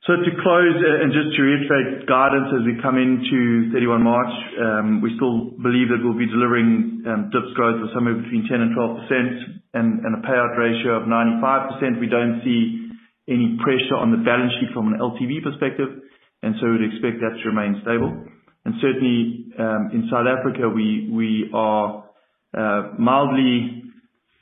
So 0.08 0.16
to 0.16 0.32
close 0.40 0.78
uh, 0.80 1.04
and 1.04 1.12
just 1.12 1.36
to 1.36 1.40
reiterate 1.44 2.08
guidance 2.08 2.48
as 2.56 2.64
we 2.64 2.80
come 2.80 2.96
into 2.96 3.68
31 3.76 4.08
March, 4.08 4.32
um, 4.56 5.04
we 5.04 5.12
still 5.20 5.52
believe 5.60 5.92
that 5.92 6.00
we'll 6.00 6.16
be 6.16 6.32
delivering 6.32 7.04
um, 7.04 7.28
DIPS 7.28 7.52
growth 7.60 7.84
of 7.84 7.92
somewhere 7.92 8.16
between 8.16 8.48
10 8.48 8.56
and 8.56 8.72
12% 8.72 9.68
and 9.76 10.00
a 10.16 10.24
payout 10.24 10.56
ratio 10.56 11.04
of 11.04 11.12
95%. 11.12 12.00
We 12.00 12.08
don't 12.08 12.40
see 12.48 12.88
any 13.28 13.60
pressure 13.60 14.00
on 14.00 14.16
the 14.16 14.24
balance 14.24 14.56
sheet 14.64 14.72
from 14.72 14.96
an 14.96 15.04
LTV 15.04 15.44
perspective, 15.44 15.92
and 16.40 16.56
so 16.64 16.72
we'd 16.72 16.88
expect 16.88 17.20
that 17.20 17.36
to 17.44 17.52
remain 17.52 17.84
stable. 17.84 18.16
And 18.64 18.80
certainly, 18.80 19.52
um, 19.60 19.92
in 19.92 20.08
South 20.08 20.24
Africa, 20.24 20.72
we 20.72 21.12
we 21.12 21.52
are 21.52 22.08
uh, 22.56 22.96
mildly 22.96 23.84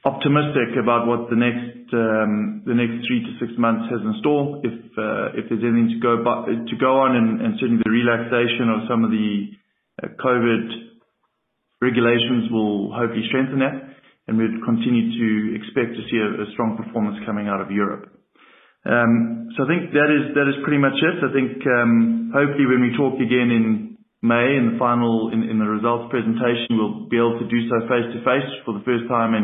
optimistic 0.06 0.78
about 0.78 1.10
what 1.10 1.30
the 1.34 1.36
next 1.36 1.75
Um, 1.94 2.64
three 2.66 3.22
to 3.22 3.32
six 3.40 3.54
months 3.58 3.92
has 3.92 4.02
in 4.02 4.16
store. 4.20 4.62
If 4.64 4.74
uh, 4.98 5.38
there's 5.50 5.62
anything 5.62 6.02
to 6.02 6.76
go 6.78 6.94
on 7.00 7.16
and 7.42 7.54
certainly 7.60 7.82
the 7.84 7.92
relaxation 7.92 8.70
of 8.74 8.90
some 8.90 9.04
of 9.04 9.12
the 9.12 9.54
uh, 10.02 10.08
COVID 10.18 10.66
regulations 11.82 12.50
will 12.52 12.90
hopefully 12.94 13.24
strengthen 13.30 13.60
that, 13.60 13.78
and 14.28 14.38
we'd 14.38 14.58
continue 14.66 15.14
to 15.14 15.30
expect 15.62 15.94
to 15.94 16.02
see 16.10 16.18
a 16.18 16.50
strong 16.54 16.76
performance 16.76 17.22
coming 17.26 17.48
out 17.48 17.62
of 17.62 17.70
Europe. 17.72 18.12
Um 18.86 19.36
so 19.56 19.64
I 19.64 19.68
think 19.72 19.96
that 19.96 20.12
is 20.12 20.60
pretty 20.68 20.78
much 20.78 21.00
it. 21.00 21.18
I 21.24 21.32
think, 21.32 21.64
um, 21.64 22.32
hopefully 22.36 22.68
when 22.68 22.82
we 22.84 22.92
talk 22.98 23.16
again 23.16 23.48
in 23.56 23.95
May 24.22 24.58
in 24.58 24.74
the 24.74 24.78
final 24.80 25.30
in 25.32 25.60
the 25.60 25.66
results 25.66 26.10
presentation, 26.10 26.78
we'll 26.78 27.08
be 27.10 27.18
able 27.18 27.38
to 27.40 27.48
do 27.48 27.70
so 27.70 27.86
face-to-face 27.88 28.66
for 28.66 28.74
the 28.74 28.84
first 28.86 29.08
time 29.08 29.36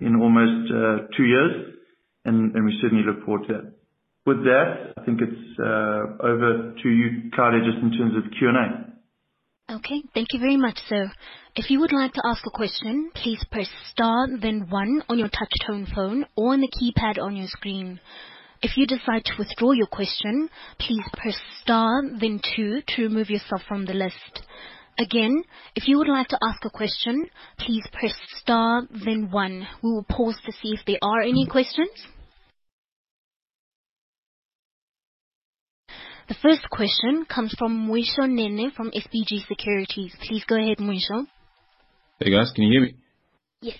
in 0.00 0.16
almost 0.20 0.70
uh, 0.70 1.08
two 1.16 1.24
years, 1.24 1.74
and 2.24 2.52
we 2.52 2.78
certainly 2.82 3.04
look 3.04 3.24
forward 3.24 3.46
to 3.48 3.52
that. 3.54 3.66
With 4.26 4.44
that, 4.44 4.92
I 4.98 5.04
think 5.04 5.20
it's 5.22 5.58
uh, 5.58 6.26
over 6.26 6.74
to 6.82 6.88
you, 6.88 7.30
Claudia, 7.34 7.60
just 7.64 7.82
in 7.82 7.90
terms 7.96 8.14
of 8.16 8.30
Q&A. 8.38 8.90
Okay. 9.76 10.02
Thank 10.12 10.28
you 10.32 10.40
very 10.40 10.56
much, 10.56 10.78
sir. 10.88 11.10
If 11.54 11.70
you 11.70 11.80
would 11.80 11.92
like 11.92 12.12
to 12.14 12.22
ask 12.24 12.42
a 12.46 12.50
question, 12.50 13.10
please 13.14 13.42
press 13.50 13.68
star 13.92 14.26
then 14.40 14.66
one 14.68 15.02
on 15.08 15.18
your 15.18 15.28
touch 15.28 15.52
tone 15.66 15.86
phone 15.94 16.26
or 16.36 16.52
on 16.52 16.60
the 16.60 16.68
keypad 16.68 17.22
on 17.22 17.36
your 17.36 17.46
screen. 17.46 18.00
If 18.62 18.76
you 18.76 18.86
decide 18.86 19.24
to 19.24 19.32
withdraw 19.38 19.72
your 19.72 19.86
question, 19.86 20.50
please 20.78 21.04
press 21.14 21.36
star 21.62 22.02
then 22.20 22.40
two 22.54 22.82
to 22.88 23.02
remove 23.02 23.30
yourself 23.30 23.62
from 23.66 23.86
the 23.86 23.94
list. 23.94 24.42
Again, 24.98 25.44
if 25.74 25.88
you 25.88 25.96
would 25.96 26.08
like 26.08 26.28
to 26.28 26.38
ask 26.42 26.62
a 26.66 26.70
question, 26.70 27.30
please 27.58 27.84
press 27.90 28.12
star 28.36 28.82
then 28.90 29.30
one. 29.30 29.66
We 29.82 29.90
will 29.92 30.04
pause 30.04 30.36
to 30.44 30.52
see 30.52 30.74
if 30.74 30.80
there 30.86 30.98
are 31.00 31.22
any 31.22 31.46
questions. 31.46 31.88
The 36.28 36.36
first 36.42 36.68
question 36.70 37.24
comes 37.24 37.54
from 37.58 37.88
Mweisho 37.88 38.28
Nene 38.28 38.72
from 38.76 38.90
SBG 38.90 39.48
Securities. 39.48 40.14
Please 40.28 40.44
go 40.46 40.56
ahead, 40.56 40.76
Mweisho. 40.78 41.26
Hey, 42.20 42.30
guys. 42.30 42.52
Can 42.54 42.64
you 42.64 42.72
hear 42.72 42.82
me? 42.82 42.94
Yes. 43.62 43.78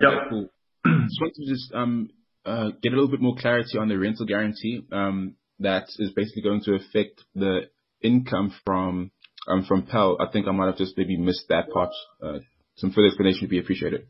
Yeah. 0.00 0.24
Cool. 0.28 0.48
Just 0.84 1.20
wanted 1.20 1.34
to 1.36 1.46
just 1.46 1.72
um, 1.72 2.10
Uh, 2.46 2.70
get 2.80 2.92
a 2.92 2.94
little 2.94 3.10
bit 3.10 3.20
more 3.20 3.34
clarity 3.34 3.76
on 3.76 3.88
the 3.88 3.98
rental 3.98 4.24
guarantee 4.24 4.86
um, 4.92 5.34
that 5.58 5.88
is 5.98 6.12
basically 6.14 6.42
going 6.42 6.62
to 6.62 6.76
affect 6.76 7.24
the 7.34 7.62
income 8.00 8.54
from 8.64 9.10
um, 9.48 9.64
from 9.64 9.82
PEL. 9.82 10.18
I 10.20 10.30
think 10.32 10.46
I 10.46 10.52
might 10.52 10.66
have 10.66 10.78
just 10.78 10.96
maybe 10.96 11.16
missed 11.16 11.46
that 11.48 11.70
part. 11.70 11.90
Uh, 12.22 12.38
some 12.76 12.92
further 12.92 13.08
explanation 13.08 13.40
would 13.42 13.50
be 13.50 13.58
appreciated. 13.58 14.06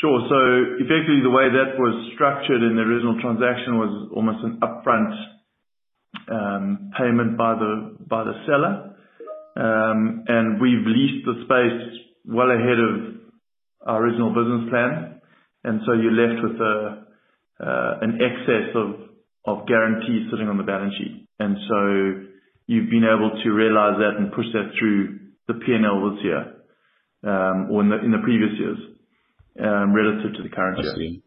Sure. 0.00 0.20
So 0.28 0.84
effectively, 0.84 1.24
the 1.24 1.32
way 1.32 1.48
that 1.48 1.80
was 1.80 2.12
structured 2.14 2.62
in 2.62 2.76
the 2.76 2.82
original 2.82 3.16
transaction 3.22 3.78
was 3.78 4.10
almost 4.14 4.44
an 4.44 4.60
upfront 4.60 5.16
um, 6.28 6.90
payment 6.98 7.38
by 7.38 7.54
the 7.54 7.96
by 8.06 8.24
the 8.24 8.34
seller. 8.44 8.92
And 9.56 10.60
we've 10.60 10.84
leased 10.84 11.24
the 11.24 11.40
space 11.44 12.04
well 12.26 12.50
ahead 12.50 12.76
of 12.76 13.16
our 13.86 14.02
original 14.02 14.34
business 14.34 14.68
plan. 14.68 15.15
And 15.66 15.80
so 15.84 15.92
you're 15.92 16.14
left 16.14 16.38
with 16.46 16.58
an 18.06 18.18
excess 18.22 18.70
of 18.74 18.88
of 19.46 19.66
guarantees 19.66 20.26
sitting 20.30 20.48
on 20.48 20.56
the 20.58 20.64
balance 20.64 20.94
sheet. 20.98 21.26
And 21.38 21.56
so 21.68 21.78
you've 22.66 22.90
been 22.90 23.04
able 23.06 23.30
to 23.44 23.48
realize 23.50 23.94
that 23.98 24.18
and 24.18 24.32
push 24.32 24.46
that 24.52 24.74
through 24.78 25.20
the 25.46 25.54
P&L 25.54 26.10
this 26.10 26.24
year, 26.24 26.42
or 27.70 27.82
in 27.82 27.90
the 27.90 27.98
in 28.02 28.10
the 28.10 28.22
previous 28.22 28.54
years, 28.58 28.78
relative 29.58 30.34
to 30.36 30.42
the 30.42 30.48
current 30.54 30.78
year. 30.82 30.92
I 30.92 30.96
see. 30.96 31.22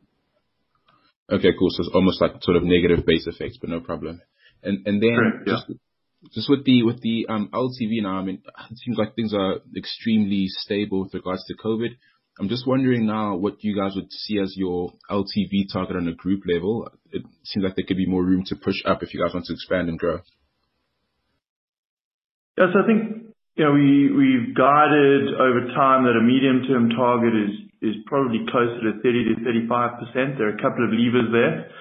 Okay, 1.31 1.51
cool. 1.57 1.69
So 1.69 1.83
it's 1.83 1.91
almost 1.93 2.19
like 2.21 2.41
sort 2.41 2.57
of 2.57 2.63
negative 2.63 3.05
base 3.05 3.27
effects, 3.27 3.57
but 3.61 3.69
no 3.69 3.79
problem. 3.81 4.21
And 4.63 4.85
and 4.87 5.01
then- 5.01 5.15
Correct. 5.15 5.47
Yeah. 5.47 5.75
Just 6.33 6.49
with 6.49 6.65
the 6.65 7.27
um 7.29 7.47
LTV 7.53 8.01
now, 8.03 8.19
I 8.19 8.23
mean, 8.25 8.41
it 8.71 8.77
seems 8.83 8.97
like 8.97 9.15
things 9.15 9.33
are 9.33 9.59
extremely 9.77 10.47
stable 10.49 11.03
with 11.03 11.13
regards 11.13 11.45
to 11.45 11.55
COVID. 11.55 11.95
I'm 12.39 12.47
just 12.47 12.65
wondering 12.65 13.05
now 13.05 13.35
what 13.35 13.61
you 13.63 13.75
guys 13.75 13.91
would 13.95 14.11
see 14.11 14.39
as 14.39 14.55
your 14.55 14.93
LTV 15.11 15.67
target 15.73 15.97
on 15.97 16.07
a 16.07 16.13
group 16.13 16.43
level. 16.47 16.87
It 17.11 17.23
seems 17.43 17.65
like 17.65 17.75
there 17.75 17.83
could 17.85 17.97
be 17.97 18.07
more 18.07 18.23
room 18.23 18.43
to 18.47 18.55
push 18.55 18.79
up 18.85 19.03
if 19.03 19.13
you 19.13 19.19
guys 19.19 19.33
want 19.33 19.45
to 19.47 19.53
expand 19.53 19.89
and 19.89 19.99
grow. 19.99 20.19
Yes, 22.57 22.71
I 22.71 22.87
think 22.87 23.35
you 23.55 23.65
know, 23.65 23.75
we 23.75 24.07
we've 24.07 24.55
guided 24.55 25.35
over 25.35 25.67
time 25.75 26.07
that 26.07 26.15
a 26.15 26.23
medium-term 26.23 26.95
target 26.95 27.35
is 27.35 27.53
is 27.81 27.95
probably 28.07 28.43
closer 28.51 28.91
to 28.91 28.99
30%-35%. 28.99 30.35
There 30.35 30.51
are 30.51 30.55
a 30.55 30.61
couple 30.63 30.83
of 30.83 30.91
levers 30.91 31.31
there. 31.31 31.71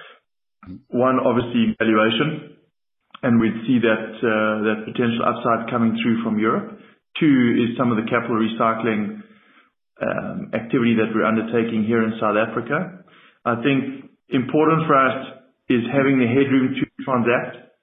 One, 0.87 1.19
obviously 1.19 1.75
valuation, 1.79 2.55
and 3.23 3.39
we'd 3.39 3.63
see 3.63 3.79
that 3.79 4.11
uh, 4.19 4.55
that 4.67 4.91
potential 4.91 5.23
upside 5.23 5.71
coming 5.71 5.95
through 6.03 6.23
from 6.23 6.39
Europe. 6.39 6.79
Two 7.19 7.55
is 7.63 7.77
some 7.79 7.91
of 7.91 7.97
the 7.99 8.07
capital 8.11 8.35
recycling 8.35 9.23
Um, 9.99 10.55
activity 10.55 10.95
that 10.95 11.11
we're 11.11 11.27
undertaking 11.27 11.83
here 11.83 11.99
in 11.99 12.15
South 12.23 12.39
Africa. 12.39 13.03
I 13.43 13.59
think 13.59 14.07
important 14.31 14.87
for 14.87 14.95
us 14.95 15.43
is 15.67 15.83
having 15.91 16.23
the 16.23 16.29
headroom 16.31 16.71
to 16.71 16.83
transact, 17.03 17.75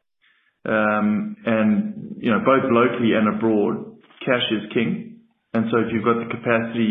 um, 0.65 1.37
and 1.45 2.17
you 2.17 2.33
know 2.33 2.41
both 2.41 2.73
locally 2.73 3.13
and 3.13 3.37
abroad, 3.37 4.01
cash 4.25 4.49
is 4.49 4.65
king. 4.73 5.21
And 5.53 5.69
so 5.69 5.85
if 5.85 5.93
you've 5.93 6.09
got 6.09 6.17
the 6.25 6.33
capacity, 6.33 6.89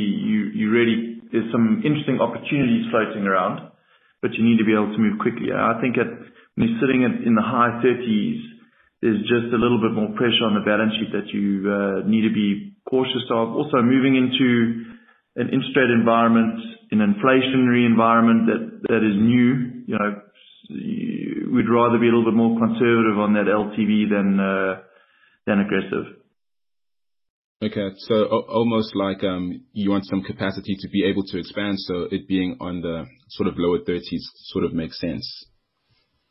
you 0.53 0.69
really 0.69 1.25
there's 1.33 1.49
some 1.49 1.81
interesting 1.81 2.21
opportunities 2.21 2.85
floating 2.93 3.25
around, 3.25 3.73
but 4.21 4.29
you 4.37 4.45
need 4.45 4.61
to 4.61 4.65
be 4.65 4.77
able 4.77 4.93
to 4.93 5.01
move 5.01 5.17
quickly. 5.17 5.49
I 5.49 5.81
think 5.81 5.97
when 5.97 6.69
you're 6.69 6.77
sitting 6.85 7.01
in 7.01 7.33
the 7.33 7.41
high 7.41 7.81
30s, 7.81 8.39
there's 9.01 9.25
just 9.25 9.49
a 9.49 9.57
little 9.57 9.81
bit 9.81 9.97
more 9.97 10.13
pressure 10.13 10.45
on 10.45 10.53
the 10.53 10.61
balance 10.61 10.93
sheet 11.01 11.09
that 11.17 11.33
you 11.33 11.65
uh, 11.65 12.05
need 12.05 12.29
to 12.29 12.33
be 12.33 12.77
cautious 12.85 13.25
of. 13.33 13.57
Also 13.57 13.81
moving 13.81 14.13
into 14.13 14.94
an 15.35 15.49
interest 15.49 15.75
rate 15.75 15.91
environment, 15.91 16.59
an 16.91 16.99
inflationary 16.99 17.85
environment 17.85 18.47
that 18.87 19.03
is 19.03 19.15
new. 19.15 19.83
You 19.87 19.97
know, 19.99 20.21
we'd 21.53 21.69
rather 21.69 21.99
be 21.99 22.07
a 22.07 22.11
little 22.15 22.25
bit 22.25 22.33
more 22.33 22.57
conservative 22.57 23.19
on 23.19 23.33
that 23.33 23.47
LTV 23.47 24.09
than 24.09 24.39
uh 24.39 24.81
than 25.45 25.59
aggressive. 25.59 26.21
Okay. 27.61 27.95
Almost 28.09 28.95
like 28.95 29.21
you 29.73 29.89
want 29.89 30.05
some 30.05 30.23
capacity 30.23 30.75
to 30.79 30.89
be 30.89 31.05
able 31.05 31.23
to 31.23 31.39
expand, 31.39 31.79
so 31.79 32.07
it 32.11 32.27
being 32.27 32.57
on 32.59 32.81
the 32.81 33.05
sort 33.29 33.47
of 33.47 33.55
lower 33.57 33.79
30s 33.79 34.23
sort 34.51 34.65
of 34.65 34.73
makes 34.73 34.99
sense. 34.99 35.45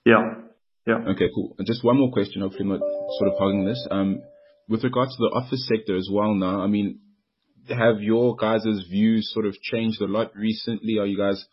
Yeah. 0.04 0.42
Yeah. 0.87 0.99
Okay, 1.12 1.28
cool. 1.34 1.56
Just 1.66 1.82
one 1.82 1.99
more 1.99 2.12
question. 2.12 2.42
Hopefully 2.42 2.64
I'm 2.64 2.68
not 2.68 2.80
sort 3.18 3.32
of 3.32 3.38
hogging 3.38 3.64
this. 3.64 3.87
Um 3.90 4.23
with 4.68 4.82
regards 4.82 5.14
to 5.16 5.20
the 5.20 5.37
office 5.37 5.68
sector 5.68 5.96
as 5.96 6.08
well 6.11 6.34
now, 6.34 6.62
I 6.62 6.66
mean, 6.66 7.00
have 7.68 8.00
your 8.00 8.37
guys' 8.37 8.87
views 8.90 9.30
sort 9.33 9.47
of 9.47 9.54
changed 9.61 10.00
a 10.00 10.06
lot 10.06 10.35
recently? 10.35 10.99
Are 10.99 11.06
you 11.06 11.16
guys 11.16 11.44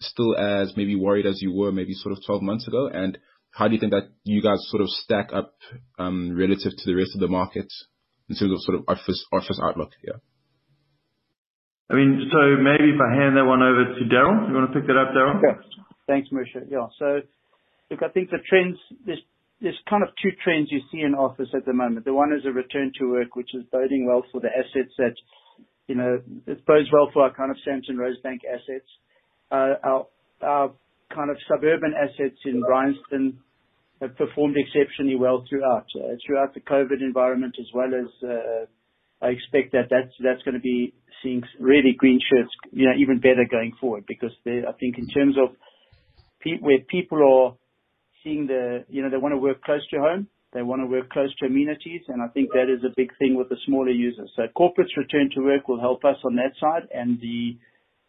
still 0.00 0.36
as 0.36 0.72
maybe 0.76 0.96
worried 0.96 1.26
as 1.26 1.40
you 1.40 1.52
were 1.52 1.72
maybe 1.72 1.94
sort 1.94 2.12
of 2.12 2.24
12 2.24 2.42
months 2.42 2.66
ago? 2.66 2.88
And 2.92 3.18
how 3.50 3.68
do 3.68 3.74
you 3.74 3.80
think 3.80 3.92
that 3.92 4.08
you 4.24 4.42
guys 4.42 4.58
sort 4.70 4.82
of 4.82 4.88
stack 4.88 5.30
up 5.32 5.54
um, 5.98 6.36
relative 6.36 6.72
to 6.76 6.84
the 6.86 6.94
rest 6.94 7.12
of 7.14 7.20
the 7.20 7.28
market 7.28 7.70
in 8.28 8.36
terms 8.36 8.52
of 8.52 8.60
sort 8.62 8.78
of 8.78 8.84
office 8.88 9.60
outlook? 9.62 9.90
Yeah. 10.02 10.18
I 11.90 11.94
mean, 11.94 12.30
so 12.32 12.56
maybe 12.56 12.96
if 12.96 13.00
I 13.00 13.12
hand 13.14 13.36
that 13.36 13.44
one 13.44 13.60
over 13.60 13.84
to 13.84 14.04
Daryl. 14.08 14.48
You 14.48 14.54
wanna 14.54 14.72
pick 14.72 14.86
that 14.86 14.96
up, 14.96 15.12
Daryl? 15.12 15.40
Sure. 15.40 15.60
Thanks, 16.06 16.30
Mweisho. 16.32 16.64
Yeah. 16.70 16.88
So, 16.98 17.20
look, 17.90 18.02
I 18.02 18.08
think 18.08 18.30
the 18.30 18.38
trends, 18.48 18.78
there's 19.04 19.78
kind 19.88 20.02
of 20.02 20.08
two 20.20 20.30
trends 20.42 20.68
you 20.72 20.80
see 20.90 21.02
in 21.02 21.14
office 21.14 21.48
at 21.54 21.66
the 21.66 21.72
moment. 21.72 22.04
The 22.04 22.14
one 22.14 22.32
is 22.32 22.44
a 22.46 22.50
return 22.50 22.92
to 22.98 23.12
work, 23.12 23.36
which 23.36 23.54
is 23.54 23.62
boding 23.70 24.06
well 24.06 24.24
for 24.32 24.40
the 24.40 24.48
assets 24.48 24.94
that, 24.98 25.14
you 25.88 25.94
know, 25.94 26.20
it 26.46 26.64
bodes 26.66 26.88
well 26.92 27.10
for 27.12 27.22
our 27.24 27.34
kind 27.34 27.50
of 27.50 27.56
Sandton 27.66 27.96
Rosebank 27.96 28.40
assets. 28.48 28.88
Uh 29.50 29.74
our 29.84 30.06
our 30.42 30.72
kind 31.14 31.30
of 31.30 31.36
suburban 31.48 31.92
assets 31.94 32.38
in 32.44 32.60
Bryanston 32.62 33.38
have 34.00 34.16
performed 34.16 34.56
exceptionally 34.56 35.16
well 35.16 35.44
throughout 35.48 35.86
Uh 35.96 36.14
throughout 36.26 36.54
the 36.54 36.60
COVID 36.60 37.00
environment 37.00 37.54
as 37.58 37.66
well 37.74 37.90
as, 37.94 38.08
I 39.20 39.28
expect 39.28 39.72
that 39.72 39.88
that's 39.90 40.14
that's 40.22 40.42
gonna 40.42 40.60
be 40.60 40.94
seeing 41.22 41.42
really 41.60 41.92
green 41.96 42.18
shoots, 42.28 42.50
you 42.72 42.86
know, 42.86 42.94
even 42.98 43.18
better 43.20 43.46
going 43.48 43.72
forward. 43.80 44.04
Because 44.06 44.32
I 44.46 44.72
think 44.80 44.98
in 44.98 45.06
terms 45.08 45.36
of 45.38 45.54
where 46.60 46.78
people 46.88 47.18
are 47.22 47.54
seeing 48.24 48.46
the, 48.48 48.84
you 48.88 49.02
know, 49.02 49.10
they 49.10 49.16
wanna 49.16 49.38
work 49.38 49.62
close 49.62 49.86
to 49.90 49.98
home, 50.00 50.26
they 50.52 50.62
wanna 50.62 50.86
work 50.86 51.08
close 51.10 51.34
to 51.36 51.46
amenities, 51.46 52.02
and 52.08 52.22
I 52.22 52.28
think 52.28 52.50
that 52.52 52.68
is 52.68 52.84
a 52.84 52.94
big 52.96 53.16
thing 53.18 53.36
with 53.36 53.48
the 53.48 53.56
smaller 53.66 53.90
users. 53.90 54.30
So 54.36 54.42
corporates 54.56 54.96
return 54.96 55.30
to 55.34 55.42
work 55.42 55.68
will 55.68 55.80
help 55.80 56.04
us 56.04 56.16
on 56.24 56.36
that 56.36 56.52
side, 56.60 56.88
and 56.94 57.20
the, 57.20 57.56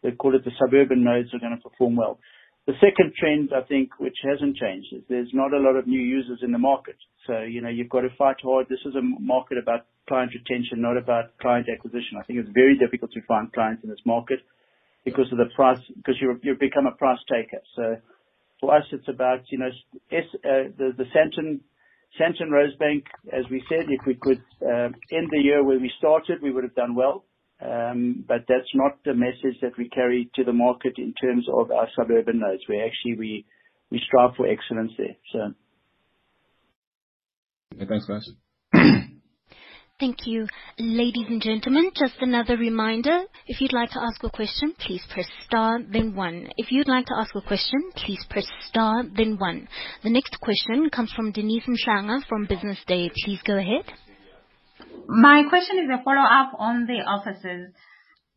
they 0.02 0.12
call 0.12 0.34
it 0.34 0.44
the 0.44 0.52
suburban 0.58 1.02
nodes 1.02 1.32
are 1.32 1.38
gonna 1.40 1.60
perform 1.60 1.96
well. 1.96 2.18
The 2.66 2.74
second 2.80 3.12
trend, 3.20 3.50
I 3.54 3.60
think, 3.68 3.90
which 3.98 4.16
hasn't 4.24 4.56
changed, 4.56 4.88
is 4.92 5.02
there's 5.08 5.28
not 5.34 5.52
a 5.52 5.58
lot 5.58 5.76
of 5.76 5.86
new 5.86 6.00
users 6.00 6.40
in 6.42 6.50
the 6.50 6.58
market. 6.58 6.96
So, 7.26 7.40
you 7.40 7.60
know, 7.60 7.68
you've 7.68 7.90
got 7.90 8.02
to 8.02 8.10
fight 8.16 8.36
hard. 8.42 8.68
This 8.70 8.80
is 8.86 8.94
a 8.94 9.02
market 9.02 9.58
about 9.58 9.84
client 10.08 10.32
retention, 10.32 10.80
not 10.80 10.96
about 10.96 11.36
client 11.38 11.68
acquisition. 11.68 12.16
I 12.18 12.24
think 12.24 12.38
it's 12.38 12.48
very 12.54 12.78
difficult 12.78 13.12
to 13.12 13.20
find 13.28 13.52
clients 13.52 13.84
in 13.84 13.90
this 13.90 14.00
market 14.06 14.40
because 15.04 15.30
of 15.30 15.36
the 15.36 15.52
price, 15.54 15.78
because 15.94 16.16
you've 16.20 16.58
become 16.58 16.86
a 16.86 16.96
price 16.96 17.18
taker. 17.30 17.60
So 17.76 17.96
for 18.60 18.74
us, 18.74 18.84
it's 18.92 19.08
about, 19.08 19.40
you 19.50 19.58
know, 19.58 19.68
uh, 19.68 20.72
the 20.78 21.06
Sandton 22.20 22.50
Rosebank, 22.50 23.04
as 23.32 23.44
we 23.50 23.62
said, 23.68 23.86
if 23.88 24.06
we 24.06 24.14
could 24.14 24.42
end 24.62 25.28
the 25.30 25.40
year 25.40 25.64
where 25.64 25.78
we 25.78 25.90
started, 25.98 26.42
we 26.42 26.52
would 26.52 26.64
have 26.64 26.74
done 26.74 26.94
well. 26.94 27.24
Um, 27.60 28.24
but 28.26 28.44
that's 28.48 28.70
not 28.74 28.98
the 29.04 29.14
message 29.14 29.60
that 29.62 29.78
we 29.78 29.88
carry 29.88 30.28
to 30.34 30.44
the 30.44 30.52
market 30.52 30.94
in 30.98 31.14
terms 31.14 31.46
of 31.52 31.70
our 31.70 31.88
suburban 31.96 32.40
nodes, 32.40 32.62
where 32.66 32.84
actually 32.84 33.16
we 33.16 33.46
we 33.90 34.00
strive 34.06 34.34
for 34.36 34.46
excellence 34.46 34.92
there. 34.98 35.16
Thanks, 37.78 38.06
guys. 38.06 38.28
Thank 40.00 40.26
you. 40.26 40.48
Ladies 40.76 41.26
and 41.28 41.40
gentlemen, 41.40 41.92
just 41.94 42.14
another 42.20 42.56
reminder, 42.56 43.20
if 43.46 43.60
you'd 43.60 43.72
like 43.72 43.90
to 43.90 44.00
ask 44.02 44.24
a 44.24 44.30
question, 44.30 44.74
please 44.80 45.00
press 45.08 45.28
star 45.46 45.78
then 45.88 46.16
one. 46.16 46.48
If 46.56 46.72
you'd 46.72 46.88
like 46.88 47.06
to 47.06 47.14
ask 47.16 47.32
a 47.36 47.40
question, 47.40 47.80
please 47.94 48.18
press 48.28 48.46
star 48.68 49.04
then 49.16 49.38
one. 49.38 49.68
The 50.02 50.10
next 50.10 50.40
question 50.40 50.90
comes 50.90 51.12
from 51.14 51.30
Denise 51.30 51.62
Mhlanga 51.68 52.26
from 52.28 52.46
Business 52.46 52.78
Day. 52.88 53.08
Please 53.24 53.38
go 53.46 53.56
ahead. 53.56 53.84
My 55.06 55.44
question 55.48 55.78
is 55.78 55.88
a 55.88 56.02
follow-up 56.02 56.54
on 56.58 56.86
the 56.86 57.00
offices. 57.06 57.72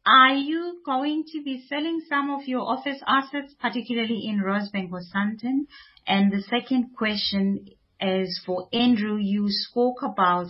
Are 0.06 0.36
you 0.36 0.80
going 0.86 1.24
to 1.34 1.44
be 1.44 1.66
selling 1.68 2.02
some 2.08 2.30
of 2.30 2.48
your 2.48 2.62
office 2.62 3.02
assets, 3.08 3.56
particularly 3.60 4.28
in 4.28 4.44
Rosebank 4.46 4.92
or 4.92 5.02
Sandton? 5.02 5.66
And 6.06 6.32
the 6.32 6.44
second 6.44 6.92
question 6.96 7.66
is 8.00 8.40
for 8.46 8.70
Andrew. 8.72 9.18
You 9.20 9.48
spoke 9.50 10.04
about 10.04 10.50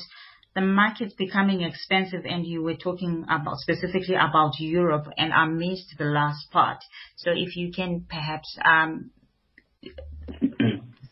the 0.57 0.65
market's 0.65 1.13
becoming 1.13 1.61
expensive, 1.61 2.25
and 2.25 2.43
you 2.43 2.63
were 2.63 2.75
talking 2.75 3.23
about, 3.29 3.57
specifically 3.57 4.15
about 4.15 4.53
Europe, 4.57 5.05
and 5.15 5.31
I 5.31 5.45
missed 5.45 5.93
the 5.99 6.05
last 6.05 6.49
part. 6.51 6.79
So 7.15 7.29
if 7.29 7.55
you 7.55 7.71
can 7.71 8.07
perhaps 8.09 8.57
um, 8.65 9.11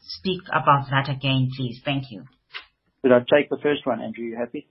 speak 0.02 0.42
about 0.50 0.90
that 0.90 1.10
again, 1.16 1.50
please. 1.56 1.80
Thank 1.86 2.06
you. 2.10 2.24
Should 3.04 3.12
I 3.12 3.20
take 3.20 3.52
the 3.52 3.60
first 3.62 3.86
one, 3.86 4.02
Andrew? 4.02 4.26
You 4.26 4.36
happy? 4.36 4.68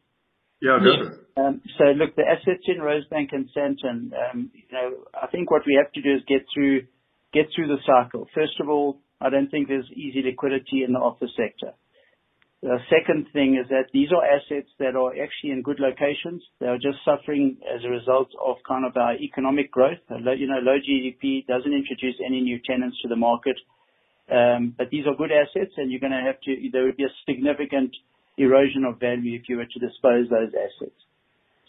Yeah, 0.60 0.80
go 0.82 0.90
for 0.96 1.12
it. 1.12 1.20
Um, 1.36 1.62
so 1.78 1.84
look, 1.96 2.16
the 2.16 2.24
assets 2.26 2.66
in 2.66 2.78
Rosebank 2.82 3.28
and 3.30 3.48
Sandton, 3.56 4.10
um, 4.10 4.50
you 4.54 4.64
know, 4.72 5.04
I 5.14 5.28
think 5.28 5.52
what 5.52 5.62
we 5.68 5.78
have 5.80 5.92
to 5.92 6.02
do 6.02 6.16
is 6.16 6.22
get 6.26 6.46
through 6.52 6.82
get 7.32 7.46
through 7.54 7.68
the 7.68 7.78
cycle. 7.86 8.26
First 8.34 8.58
of 8.60 8.68
all, 8.68 8.98
I 9.20 9.30
don't 9.30 9.50
think 9.52 9.68
there's 9.68 9.88
easy 9.94 10.22
liquidity 10.24 10.82
in 10.82 10.92
the 10.92 10.98
office 10.98 11.30
sector. 11.36 11.74
The 12.64 12.80
second 12.88 13.26
thing 13.34 13.60
is 13.60 13.68
that 13.68 13.92
these 13.92 14.08
are 14.08 14.24
assets 14.24 14.72
that 14.78 14.96
are 14.96 15.12
actually 15.12 15.52
in 15.52 15.60
good 15.60 15.80
locations. 15.80 16.40
They 16.60 16.66
are 16.66 16.80
just 16.80 16.96
suffering 17.04 17.58
as 17.68 17.84
a 17.84 17.90
result 17.90 18.32
of 18.40 18.56
kind 18.66 18.86
of 18.86 18.96
our 18.96 19.16
economic 19.16 19.70
growth. 19.70 20.00
You 20.08 20.48
know, 20.48 20.64
low 20.64 20.80
GDP 20.80 21.46
doesn't 21.46 21.74
introduce 21.74 22.16
any 22.24 22.40
new 22.40 22.58
tenants 22.64 22.96
to 23.02 23.08
the 23.08 23.20
market. 23.20 23.60
Um, 24.32 24.72
but 24.78 24.88
these 24.88 25.04
are 25.06 25.14
good 25.14 25.28
assets, 25.30 25.76
and 25.76 25.90
you're 25.90 26.00
gonna 26.00 26.24
have 26.24 26.40
to. 26.40 26.56
there 26.72 26.84
would 26.84 26.96
be 26.96 27.04
a 27.04 27.12
significant 27.28 27.94
erosion 28.38 28.84
of 28.88 28.98
value 28.98 29.38
if 29.38 29.46
you 29.46 29.58
were 29.58 29.68
to 29.68 29.78
dispose 29.78 30.30
those 30.30 30.48
assets. 30.56 30.96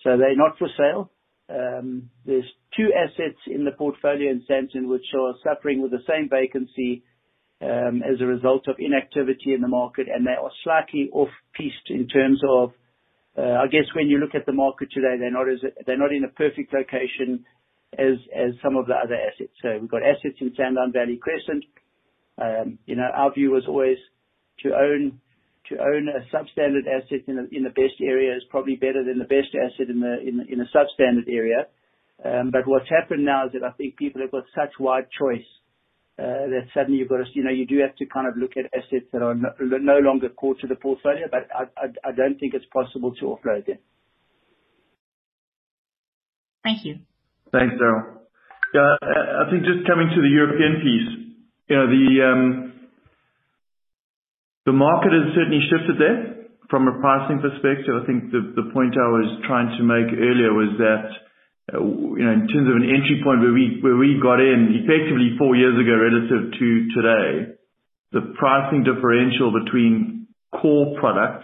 So 0.01 0.15
they're 0.15 0.37
not 0.37 0.57
for 0.57 0.69
sale. 0.77 1.11
Um, 1.49 2.09
there's 2.25 2.47
two 2.71 2.93
assets 2.95 3.39
in 3.47 3.65
the 3.65 3.71
portfolio 3.71 4.31
in 4.31 4.45
Sandton 4.49 4.87
which 4.87 5.11
are 5.13 5.35
suffering 5.43 5.81
with 5.81 5.91
the 5.91 6.03
same 6.07 6.29
vacancy, 6.29 7.03
Um, 7.61 8.03
as 8.03 8.19
a 8.19 8.25
result 8.25 8.67
of 8.67 8.75
inactivity 8.79 9.53
in 9.53 9.61
the 9.61 9.69
market, 9.69 10.07
and 10.13 10.27
they 10.27 10.35
are 10.35 10.51
slightly 10.63 11.09
off-piste 11.13 11.87
in 11.89 12.05
terms 12.09 12.41
of, 12.43 12.73
uh, 13.37 13.63
I 13.63 13.67
guess 13.67 13.87
when 13.95 14.09
you 14.09 14.17
look 14.17 14.35
at 14.35 14.45
the 14.45 14.51
market 14.51 14.89
today, 14.91 15.15
they're 15.17 15.31
not 15.31 15.47
as 15.47 15.63
they're 15.85 15.97
not 15.97 16.11
in 16.11 16.25
a 16.25 16.27
perfect 16.35 16.73
location 16.73 17.45
as 17.97 18.19
as 18.35 18.51
some 18.61 18.75
of 18.75 18.87
the 18.87 18.93
other 18.93 19.15
assets. 19.15 19.55
So 19.61 19.77
we've 19.79 19.89
got 19.89 20.03
assets 20.03 20.35
in 20.41 20.51
Sandown 20.57 20.91
Valley 20.91 21.17
Crescent. 21.17 21.63
Um, 22.37 22.79
you 22.85 22.97
know, 22.97 23.07
our 23.15 23.33
view 23.33 23.51
was 23.51 23.63
always 23.67 23.97
to 24.63 24.75
own 24.75 25.19
to 25.69 25.79
own 25.79 26.09
a 26.11 26.21
substandard 26.35 26.91
asset 26.91 27.23
in 27.27 27.37
the 27.37 27.47
in 27.55 27.63
the 27.63 27.71
best 27.71 28.03
area 28.03 28.35
is 28.35 28.43
probably 28.49 28.75
better 28.75 29.03
than 29.03 29.17
the 29.17 29.31
best 29.31 29.55
asset 29.55 29.89
in 29.89 30.01
the 30.01 30.19
in 30.19 30.37
the 30.37 30.45
in 30.51 30.59
a 30.59 30.69
substandard 30.75 31.27
area. 31.29 31.67
Um 32.23 32.51
but 32.51 32.67
what's 32.67 32.89
happened 32.89 33.25
now 33.25 33.47
is 33.47 33.53
that 33.53 33.63
I 33.63 33.71
think 33.71 33.95
people 33.95 34.21
have 34.21 34.31
got 34.31 34.43
such 34.53 34.75
wide 34.79 35.07
choice 35.17 35.47
that 36.17 36.67
suddenly 36.73 36.99
you've 36.99 37.09
got 37.09 37.17
to, 37.17 37.25
you 37.33 37.43
know, 37.43 37.51
you 37.51 37.65
do 37.65 37.79
have 37.79 37.95
to 37.97 38.05
kind 38.05 38.27
of 38.27 38.37
look 38.37 38.51
at 38.57 38.65
assets 38.73 39.05
that 39.11 39.21
are 39.21 39.35
no 39.35 39.99
longer 39.99 40.29
core 40.29 40.55
to 40.61 40.67
the 40.67 40.75
portfolio. 40.75 41.27
But 41.29 41.47
I 41.53 41.87
I 42.07 42.11
don't 42.11 42.39
think 42.39 42.53
it's 42.53 42.65
possible 42.71 43.13
to 43.15 43.25
offload 43.35 43.65
them. 43.65 43.79
Thank 46.63 46.85
you. 46.85 46.99
Thanks, 47.51 47.75
Daryl. 47.75 48.25
Yeah, 48.73 48.95
I 48.99 49.49
think 49.51 49.63
just 49.63 49.87
coming 49.87 50.09
to 50.09 50.21
the 50.21 50.33
European 50.33 50.81
piece, 50.81 51.09
you 51.69 51.75
know, 51.75 51.87
the 51.87 52.05
um 52.25 52.73
the 54.65 54.73
market 54.73 55.13
has 55.13 55.35
certainly 55.35 55.61
shifted 55.69 56.01
there 56.01 56.49
from 56.69 56.87
a 56.87 56.97
pricing 56.99 57.39
perspective. 57.39 57.93
I 57.93 58.05
think 58.09 58.31
the 58.31 58.71
point 58.73 58.97
I 58.97 59.09
was 59.13 59.29
trying 59.45 59.77
to 59.77 59.83
make 59.85 60.09
earlier 60.09 60.51
was 60.51 60.73
that, 60.81 61.05
you 61.07 61.13
know, 61.13 61.24
Uh, 61.65 61.81
in 61.81 62.45
terms 62.45 62.69
of 62.69 62.77
an 62.77 62.85
entry 62.85 63.25
point 63.25 63.41
where 63.41 63.49
we 63.49 63.81
where 63.81 63.97
we 63.97 64.21
got 64.21 64.37
in 64.37 64.69
effectively 64.85 65.33
four 65.33 65.57
years 65.57 65.73
ago 65.73 65.97
relative 65.97 66.53
to 66.53 66.67
today, 66.93 67.57
the 68.13 68.21
pricing 68.37 68.85
differential 68.85 69.49
between 69.49 70.29
core 70.53 70.93
product 71.01 71.41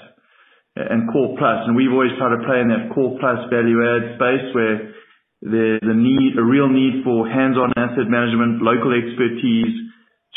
and 0.78 1.10
core 1.12 1.34
plus, 1.42 1.66
and 1.66 1.76
we've 1.76 1.92
always 1.92 2.14
tried 2.22 2.38
to 2.38 2.46
play 2.46 2.62
in 2.62 2.70
that 2.70 2.94
core 2.94 3.18
plus 3.18 3.50
value 3.50 3.82
add 3.82 4.16
space 4.22 4.46
where 4.54 4.94
there's 5.42 5.82
a 5.90 5.98
need 5.98 6.38
a 6.38 6.46
real 6.46 6.70
need 6.70 7.02
for 7.04 7.26
hands-on 7.26 7.74
asset 7.74 8.06
management, 8.06 8.62
local 8.62 8.94
expertise 8.94 9.74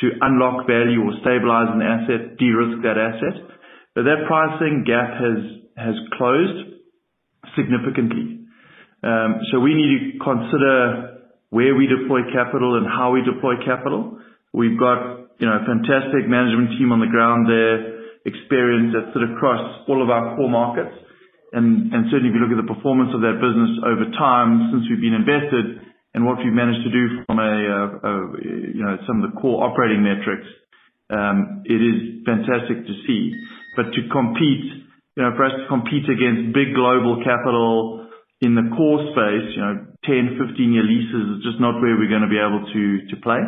to 0.00 0.16
unlock 0.24 0.66
value 0.66 1.04
or 1.04 1.12
stabilize 1.20 1.68
an 1.76 1.84
asset, 1.84 2.40
de-risk 2.40 2.80
that 2.82 2.96
asset. 2.96 3.36
But 3.94 4.08
that 4.08 4.24
pricing 4.26 4.88
gap 4.88 5.12
has 5.12 5.38
has 5.76 5.94
closed 6.16 6.80
significantly. 7.52 8.43
Um, 9.04 9.44
we 9.60 9.76
need 9.76 9.92
to 9.92 10.24
consider 10.24 11.20
where 11.52 11.76
we 11.76 11.84
deploy 11.86 12.24
capital 12.32 12.80
and 12.80 12.88
how 12.88 13.12
we 13.12 13.20
deploy 13.20 13.60
capital. 13.60 14.16
We've 14.56 14.80
got, 14.80 15.28
you 15.38 15.46
know, 15.46 15.60
a 15.60 15.64
fantastic 15.68 16.24
management 16.24 16.80
team 16.80 16.88
on 16.90 17.04
the 17.04 17.12
ground 17.12 17.44
there, 17.44 18.08
experience 18.24 18.96
that 18.96 19.12
sort 19.12 19.28
of 19.28 19.36
cross 19.36 19.60
all 19.86 20.00
of 20.00 20.08
our 20.08 20.34
core 20.34 20.48
markets. 20.48 20.96
And 21.54 21.94
certainly 22.10 22.32
if 22.32 22.34
you 22.34 22.42
look 22.42 22.50
at 22.50 22.58
the 22.58 22.66
performance 22.66 23.14
of 23.14 23.22
that 23.22 23.38
business 23.38 23.78
over 23.86 24.10
time 24.18 24.74
since 24.74 24.90
we've 24.90 24.98
been 24.98 25.14
invested 25.14 25.86
and 26.10 26.26
what 26.26 26.42
we've 26.42 26.50
managed 26.50 26.82
to 26.82 26.90
do 26.90 27.22
from 27.26 27.38
a 27.38 27.52
you 28.74 28.82
know 28.82 28.98
some 29.06 29.22
of 29.22 29.30
the 29.30 29.34
core 29.38 29.62
operating 29.62 30.02
metrics, 30.02 30.46
um, 31.14 31.62
it 31.62 31.78
is 31.78 32.26
fantastic 32.26 32.82
to 32.82 32.94
see. 33.06 33.30
But 33.78 33.94
to 33.94 34.00
compete, 34.10 34.82
you 35.14 35.22
know, 35.22 35.30
for 35.38 35.46
us 35.46 35.54
to 35.54 35.66
compete 35.70 36.10
against 36.10 36.50
big 36.54 36.74
global 36.74 37.22
capital 37.22 38.03
in 38.40 38.54
the 38.54 38.66
core 38.74 39.00
space, 39.14 39.46
you 39.54 39.62
know, 39.62 39.74
10, 40.04 40.36
15-year 40.36 40.82
leases 40.84 41.38
is 41.38 41.44
just 41.46 41.60
not 41.60 41.80
where 41.80 41.94
we're 41.96 42.10
going 42.10 42.26
to 42.26 42.32
be 42.32 42.40
able 42.40 42.66
to 42.66 42.82
to 43.08 43.16
play. 43.22 43.40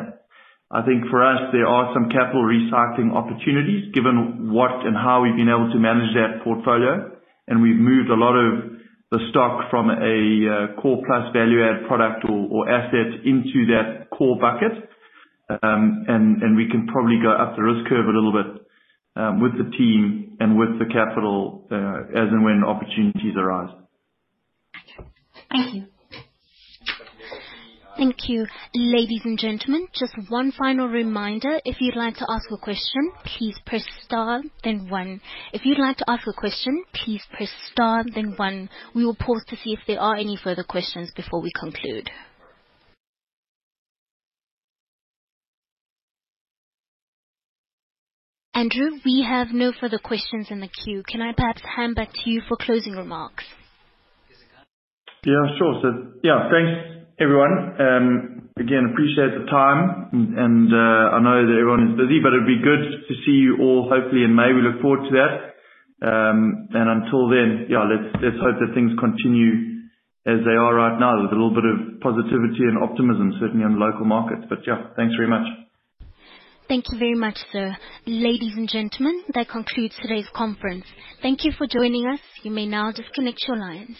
I 0.70 0.82
think 0.82 1.06
for 1.10 1.22
us, 1.22 1.54
there 1.54 1.66
are 1.66 1.94
some 1.94 2.10
capital 2.10 2.42
recycling 2.42 3.14
opportunities 3.14 3.94
given 3.94 4.50
what 4.50 4.82
and 4.82 4.96
how 4.96 5.22
we've 5.22 5.36
been 5.38 5.52
able 5.52 5.70
to 5.70 5.78
manage 5.78 6.10
that 6.18 6.42
portfolio, 6.42 7.14
and 7.46 7.62
we've 7.62 7.78
moved 7.78 8.10
a 8.10 8.18
lot 8.18 8.34
of 8.34 8.76
the 9.12 9.20
stock 9.30 9.70
from 9.70 9.90
a 9.90 9.94
uh, 9.94 10.80
core 10.82 10.98
plus 11.06 11.30
value 11.32 11.62
add 11.62 11.86
product 11.86 12.26
or 12.26 12.66
asset 12.68 13.22
into 13.22 13.70
that 13.70 14.10
core 14.10 14.38
bucket. 14.40 14.90
Um 15.62 16.02
and 16.08 16.56
we 16.56 16.66
can 16.68 16.88
probably 16.88 17.22
go 17.22 17.30
up 17.30 17.54
the 17.54 17.62
risk 17.62 17.86
curve 17.88 18.06
a 18.06 18.10
little 18.10 18.34
bit 18.34 18.66
um, 19.16 19.40
with 19.40 19.52
the 19.56 19.70
team 19.76 20.36
and 20.40 20.58
with 20.58 20.78
the 20.78 20.86
capital 20.86 21.66
uh, 21.70 22.10
as 22.10 22.28
and 22.30 22.44
when 22.44 22.64
opportunities 22.64 23.34
arise. 23.36 23.70
Thank 25.50 25.74
you. 25.74 25.84
Thank 27.96 28.28
you. 28.28 28.46
Ladies 28.74 29.22
and 29.24 29.38
gentlemen, 29.38 29.88
just 29.94 30.12
one 30.28 30.52
final 30.52 30.86
reminder. 30.86 31.58
If 31.64 31.76
you'd 31.80 31.96
like 31.96 32.16
to 32.16 32.26
ask 32.28 32.50
a 32.50 32.58
question, 32.58 33.10
please 33.24 33.56
press 33.64 33.84
star 34.04 34.42
then 34.62 34.90
one. 34.90 35.22
If 35.54 35.64
you'd 35.64 35.78
like 35.78 35.96
to 35.98 36.04
ask 36.10 36.26
a 36.26 36.34
question, 36.34 36.84
please 36.92 37.22
press 37.32 37.48
star 37.72 38.04
then 38.14 38.34
one. 38.36 38.68
We 38.94 39.06
will 39.06 39.16
pause 39.16 39.44
to 39.48 39.56
see 39.56 39.72
if 39.72 39.80
there 39.86 40.00
are 40.00 40.16
any 40.16 40.36
further 40.36 40.62
questions 40.62 41.10
before 41.16 41.40
we 41.40 41.50
conclude. 41.58 42.10
Andrew, 48.52 48.90
we 49.04 49.22
have 49.26 49.48
no 49.52 49.72
further 49.78 49.98
questions 49.98 50.48
in 50.50 50.60
the 50.60 50.68
queue. 50.68 51.02
Can 51.06 51.22
I 51.22 51.32
perhaps 51.32 51.62
hand 51.76 51.94
back 51.94 52.10
to 52.12 52.30
you 52.30 52.42
for 52.46 52.56
closing 52.58 52.92
remarks? 52.92 53.44
Yeah, 55.26 55.42
sure. 55.58 55.74
So 55.82 55.88
yeah, 56.22 56.46
thanks 56.46 57.02
everyone. 57.18 57.74
Um, 57.82 58.06
again, 58.54 58.94
appreciate 58.94 59.34
the 59.34 59.50
time 59.50 60.14
and 60.14 60.70
uh, 60.70 61.16
I 61.16 61.18
know 61.18 61.42
that 61.42 61.50
everyone 61.50 61.90
is 61.90 61.98
busy, 61.98 62.22
but 62.22 62.30
it'd 62.30 62.46
be 62.46 62.62
good 62.62 63.10
to 63.10 63.14
see 63.26 63.42
you 63.42 63.58
all 63.58 63.90
hopefully 63.90 64.22
in 64.22 64.38
May. 64.38 64.54
We 64.54 64.62
look 64.62 64.78
forward 64.78 65.02
to 65.10 65.12
that. 65.18 65.32
Um, 66.06 66.70
and 66.70 67.02
until 67.02 67.26
then, 67.26 67.66
yeah, 67.66 67.82
let's 67.90 68.06
let's 68.22 68.38
hope 68.38 68.54
that 68.62 68.70
things 68.78 68.94
continue 69.02 69.82
as 70.30 70.46
they 70.46 70.54
are 70.54 70.74
right 70.74 70.94
now 70.98 71.18
with 71.18 71.32
a 71.32 71.34
little 71.34 71.54
bit 71.54 71.66
of 71.66 71.98
positivity 71.98 72.70
and 72.70 72.78
optimism, 72.78 73.34
certainly 73.40 73.64
on 73.64 73.74
the 73.74 73.82
local 73.82 74.04
markets. 74.06 74.46
But 74.48 74.62
yeah, 74.66 74.94
thanks 74.94 75.14
very 75.18 75.28
much. 75.28 75.46
Thank 76.68 76.86
you 76.90 76.98
very 76.98 77.14
much, 77.14 77.38
sir. 77.50 77.76
Ladies 78.06 78.54
and 78.54 78.68
gentlemen, 78.68 79.22
that 79.34 79.48
concludes 79.48 79.94
today's 80.02 80.26
conference. 80.34 80.84
Thank 81.22 81.44
you 81.44 81.52
for 81.56 81.66
joining 81.66 82.06
us. 82.06 82.20
You 82.42 82.50
may 82.50 82.66
now 82.66 82.90
disconnect 82.90 83.42
your 83.46 83.56
lines. 83.56 83.96